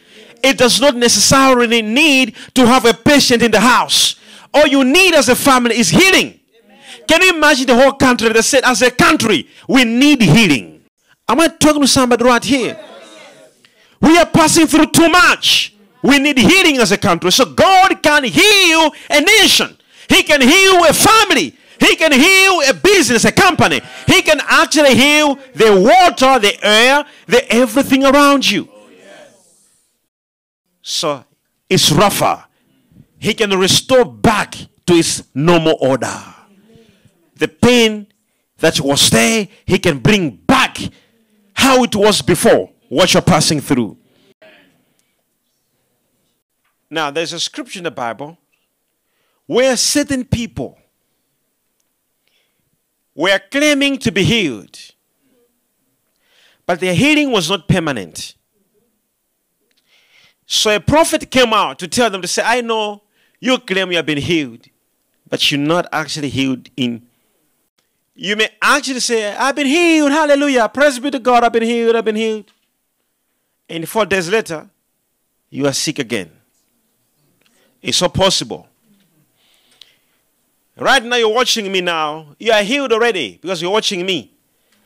It 0.43 0.57
does 0.57 0.79
not 0.79 0.95
necessarily 0.95 1.81
need 1.81 2.35
to 2.55 2.65
have 2.65 2.85
a 2.85 2.93
patient 2.93 3.41
in 3.41 3.51
the 3.51 3.59
house. 3.59 4.15
All 4.53 4.67
you 4.67 4.83
need 4.83 5.13
as 5.13 5.29
a 5.29 5.35
family 5.35 5.77
is 5.77 5.89
healing. 5.89 6.39
Can 7.07 7.21
you 7.21 7.35
imagine 7.35 7.67
the 7.67 7.75
whole 7.75 7.93
country 7.93 8.29
that 8.29 8.43
said, 8.43 8.63
as 8.63 8.81
a 8.81 8.91
country, 8.91 9.47
we 9.67 9.83
need 9.83 10.21
healing? 10.21 10.83
Am 11.27 11.39
I 11.39 11.47
talking 11.47 11.81
to 11.81 11.87
somebody 11.87 12.23
right 12.23 12.43
here? 12.43 12.79
We 14.01 14.17
are 14.17 14.25
passing 14.25 14.67
through 14.67 14.87
too 14.87 15.09
much. 15.09 15.70
We 16.03 16.19
need 16.19 16.37
healing 16.37 16.77
as 16.77 16.91
a 16.91 16.97
country. 16.97 17.31
So 17.31 17.45
God 17.45 18.01
can 18.01 18.23
heal 18.23 18.91
a 19.09 19.21
nation. 19.21 19.77
He 20.09 20.23
can 20.23 20.41
heal 20.41 20.83
a 20.85 20.93
family. 20.93 21.55
He 21.79 21.95
can 21.95 22.11
heal 22.11 22.61
a 22.69 22.73
business, 22.73 23.25
a 23.25 23.31
company. 23.31 23.81
He 24.07 24.21
can 24.21 24.39
actually 24.47 24.95
heal 24.95 25.35
the 25.55 25.81
water, 25.81 26.39
the 26.39 26.57
air, 26.63 27.05
the 27.27 27.51
everything 27.51 28.03
around 28.03 28.49
you. 28.49 28.69
So 30.81 31.23
it's 31.69 31.89
Rapha. 31.89 32.45
He 33.17 33.33
can 33.33 33.57
restore 33.57 34.05
back 34.05 34.55
to 34.85 34.93
its 34.93 35.23
normal 35.33 35.77
order. 35.79 36.19
The 37.35 37.47
pain 37.47 38.07
that 38.57 38.79
was 38.79 39.09
there, 39.09 39.47
he 39.65 39.79
can 39.79 39.99
bring 39.99 40.31
back 40.31 40.77
how 41.53 41.83
it 41.83 41.95
was 41.95 42.21
before, 42.21 42.71
what 42.89 43.13
you're 43.13 43.21
passing 43.21 43.61
through. 43.61 43.97
Now, 46.93 47.09
there's 47.09 47.31
a 47.31 47.39
scripture 47.39 47.79
in 47.79 47.85
the 47.85 47.91
Bible 47.91 48.37
where 49.45 49.77
certain 49.77 50.25
people 50.25 50.77
were 53.15 53.39
claiming 53.49 53.97
to 53.99 54.11
be 54.11 54.25
healed, 54.25 54.77
but 56.65 56.81
their 56.81 56.93
healing 56.93 57.31
was 57.31 57.49
not 57.49 57.69
permanent. 57.69 58.35
So 60.45 60.75
a 60.75 60.81
prophet 60.81 61.31
came 61.31 61.53
out 61.53 61.79
to 61.79 61.87
tell 61.87 62.09
them 62.09 62.21
to 62.21 62.27
say, 62.27 62.43
I 62.45 62.59
know 62.59 63.03
you 63.39 63.57
claim 63.59 63.91
you 63.91 63.97
have 63.97 64.05
been 64.05 64.17
healed, 64.17 64.67
but 65.29 65.49
you're 65.49 65.61
not 65.61 65.87
actually 65.93 66.27
healed 66.27 66.69
in. 66.75 67.07
You 68.15 68.35
may 68.35 68.49
actually 68.61 68.99
say, 68.99 69.33
I've 69.33 69.55
been 69.55 69.67
healed, 69.67 70.11
hallelujah, 70.11 70.67
praise 70.67 70.99
be 70.99 71.09
to 71.09 71.19
God, 71.19 71.45
I've 71.45 71.53
been 71.53 71.63
healed, 71.63 71.95
I've 71.95 72.03
been 72.03 72.17
healed. 72.17 72.51
And 73.69 73.87
four 73.87 74.05
days 74.05 74.29
later, 74.29 74.69
you 75.49 75.65
are 75.67 75.73
sick 75.73 75.97
again. 75.97 76.40
It's 77.81 78.01
not 78.01 78.13
possible. 78.13 78.67
Right 80.77 81.03
now, 81.03 81.15
you're 81.15 81.33
watching 81.33 81.71
me 81.71 81.81
now. 81.81 82.35
You 82.39 82.51
are 82.51 82.63
healed 82.63 82.93
already 82.93 83.39
because 83.41 83.61
you're 83.61 83.71
watching 83.71 84.05
me. 84.05 84.31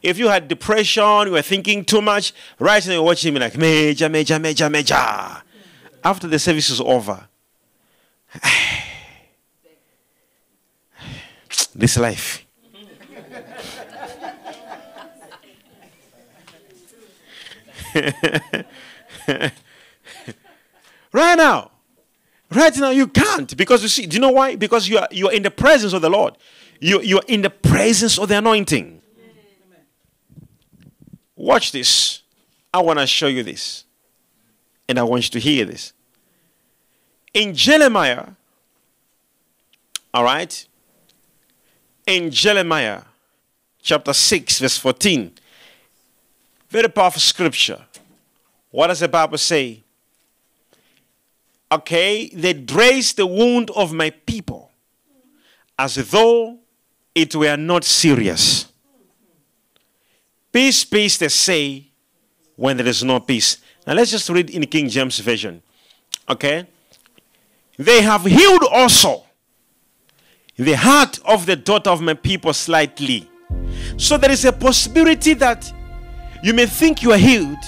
If 0.02 0.18
you 0.18 0.28
had 0.28 0.48
depression, 0.48 1.28
you 1.28 1.32
were 1.34 1.42
thinking 1.42 1.84
too 1.84 2.02
much, 2.02 2.34
right 2.60 2.86
now 2.86 2.94
you're 2.94 3.04
watching 3.04 3.34
me 3.34 3.40
like 3.40 3.58
major, 3.58 4.08
major, 4.08 4.38
major, 4.40 4.70
major. 4.70 5.42
After 6.04 6.28
the 6.28 6.38
service 6.38 6.70
is 6.70 6.80
over, 6.80 7.28
this 11.76 11.98
life. 11.98 12.46
right 21.14 21.36
now. 21.36 21.72
Right 22.56 22.76
now, 22.78 22.90
you 22.92 23.08
can't 23.08 23.56
because 23.58 23.84
you 23.84 23.90
see, 23.90 24.06
do 24.06 24.16
you 24.16 24.22
know 24.22 24.32
why? 24.32 24.56
Because 24.56 24.88
you 24.88 24.98
are 24.98 25.10
you 25.12 25.28
are 25.28 25.34
in 25.34 25.44
the 25.44 25.52
presence 25.52 25.92
of 25.92 26.02
the 26.02 26.10
Lord. 26.10 26.38
You 26.80 27.02
you 27.02 27.18
are 27.18 27.28
in 27.28 27.42
the 27.42 27.50
presence 27.50 28.18
of 28.18 28.30
the 28.30 28.38
anointing. 28.38 29.02
Watch 31.36 31.74
this. 31.74 32.22
I 32.74 32.82
want 32.82 33.00
to 33.00 33.08
show 33.08 33.28
you 33.28 33.44
this. 33.44 33.84
And 34.88 34.98
I 34.98 35.04
want 35.04 35.26
you 35.26 35.32
to 35.32 35.40
hear 35.40 35.66
this. 35.66 35.92
In 37.34 37.54
Jeremiah, 37.54 38.28
all 40.14 40.24
right, 40.24 40.66
in 42.08 42.32
Jeremiah 42.32 43.02
chapter 43.82 44.14
6, 44.14 44.60
verse 44.60 44.78
14, 44.78 45.34
very 46.70 46.88
powerful 46.88 47.20
scripture. 47.20 47.84
What 48.72 48.88
does 48.88 49.02
the 49.02 49.10
Bible 49.10 49.38
say? 49.38 49.85
Okay, 51.76 52.30
they 52.30 52.54
dress 52.54 53.12
the 53.12 53.26
wound 53.26 53.70
of 53.76 53.92
my 53.92 54.10
people 54.10 54.72
as 55.78 55.96
though 56.10 56.58
it 57.14 57.36
were 57.36 57.58
not 57.58 57.84
serious. 57.84 58.72
Peace, 60.54 60.86
peace, 60.86 61.18
they 61.18 61.28
say 61.28 61.86
when 62.56 62.78
there 62.78 62.88
is 62.88 63.04
no 63.04 63.20
peace. 63.20 63.58
Now 63.86 63.94
let's 63.94 64.12
just 64.12 64.30
read 64.30 64.50
in 64.52 64.66
King 64.68 64.88
James 64.88 65.20
Version. 65.20 65.62
Okay? 66.30 66.66
They 67.78 68.02
have 68.02 68.24
healed 68.24 68.64
also 68.72 69.24
the 70.56 70.78
heart 70.78 71.20
of 71.26 71.46
the 71.46 71.58
daughter 71.58 71.90
of 71.90 72.00
my 72.00 72.14
people 72.14 72.54
slightly. 72.54 73.30
So 73.98 74.18
there 74.18 74.32
is 74.32 74.46
a 74.46 74.54
possibility 74.54 75.34
that 75.34 75.70
you 76.42 76.54
may 76.54 76.68
think 76.68 77.04
you 77.04 77.12
are 77.12 77.18
healed, 77.18 77.64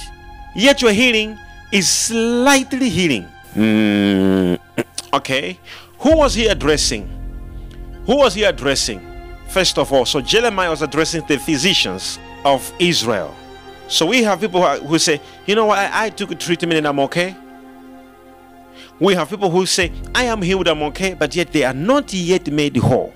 yet 0.55 0.81
your 0.81 0.93
healing 0.93 1.37
is 1.73 1.89
slightly 1.89 2.87
healing. 2.87 3.27
Mm, 3.57 4.59
okay. 5.13 5.59
Who 5.99 6.17
was 6.17 6.35
he 6.35 6.45
addressing? 6.45 7.09
Who 8.05 8.17
was 8.17 8.35
he 8.35 8.43
addressing? 8.43 9.01
First 9.49 9.79
of 9.79 9.91
all, 9.91 10.05
so 10.05 10.21
Jeremiah 10.21 10.69
was 10.69 10.83
addressing 10.83 11.25
the 11.27 11.39
physicians 11.39 12.19
of 12.45 12.71
Israel. 12.79 13.33
So 13.87 14.05
we 14.05 14.21
have 14.23 14.41
people 14.41 14.61
who 14.79 14.99
say, 14.99 15.19
you 15.45 15.55
know 15.55 15.65
what, 15.65 15.79
I, 15.79 16.05
I 16.05 16.09
took 16.09 16.31
a 16.31 16.35
treatment 16.35 16.73
and 16.73 16.87
I'm 16.87 16.99
okay. 16.99 17.35
We 18.99 19.15
have 19.15 19.29
people 19.29 19.49
who 19.49 19.65
say, 19.65 19.91
I 20.13 20.25
am 20.25 20.41
healed, 20.41 20.67
I'm 20.67 20.83
okay, 20.83 21.13
but 21.13 21.35
yet 21.35 21.51
they 21.51 21.63
are 21.63 21.73
not 21.73 22.13
yet 22.13 22.51
made 22.51 22.77
whole. 22.77 23.13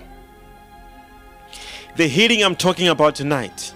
The 1.96 2.06
healing 2.08 2.42
I'm 2.42 2.56
talking 2.56 2.88
about 2.88 3.14
tonight, 3.14 3.74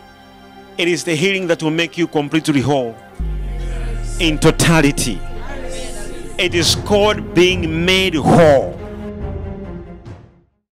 it 0.79 0.89
is 0.89 1.05
the 1.05 1.15
healing 1.15 1.47
that 1.49 1.63
will 1.63 1.71
make 1.71 1.99
you 1.99 2.07
completely 2.07 2.61
whole 2.61 2.97
in 4.19 4.39
totality. 4.39 5.21
It 6.39 6.55
is 6.55 6.75
called 6.75 7.35
being 7.35 7.87
made 7.87 8.15
whole. 8.15 8.86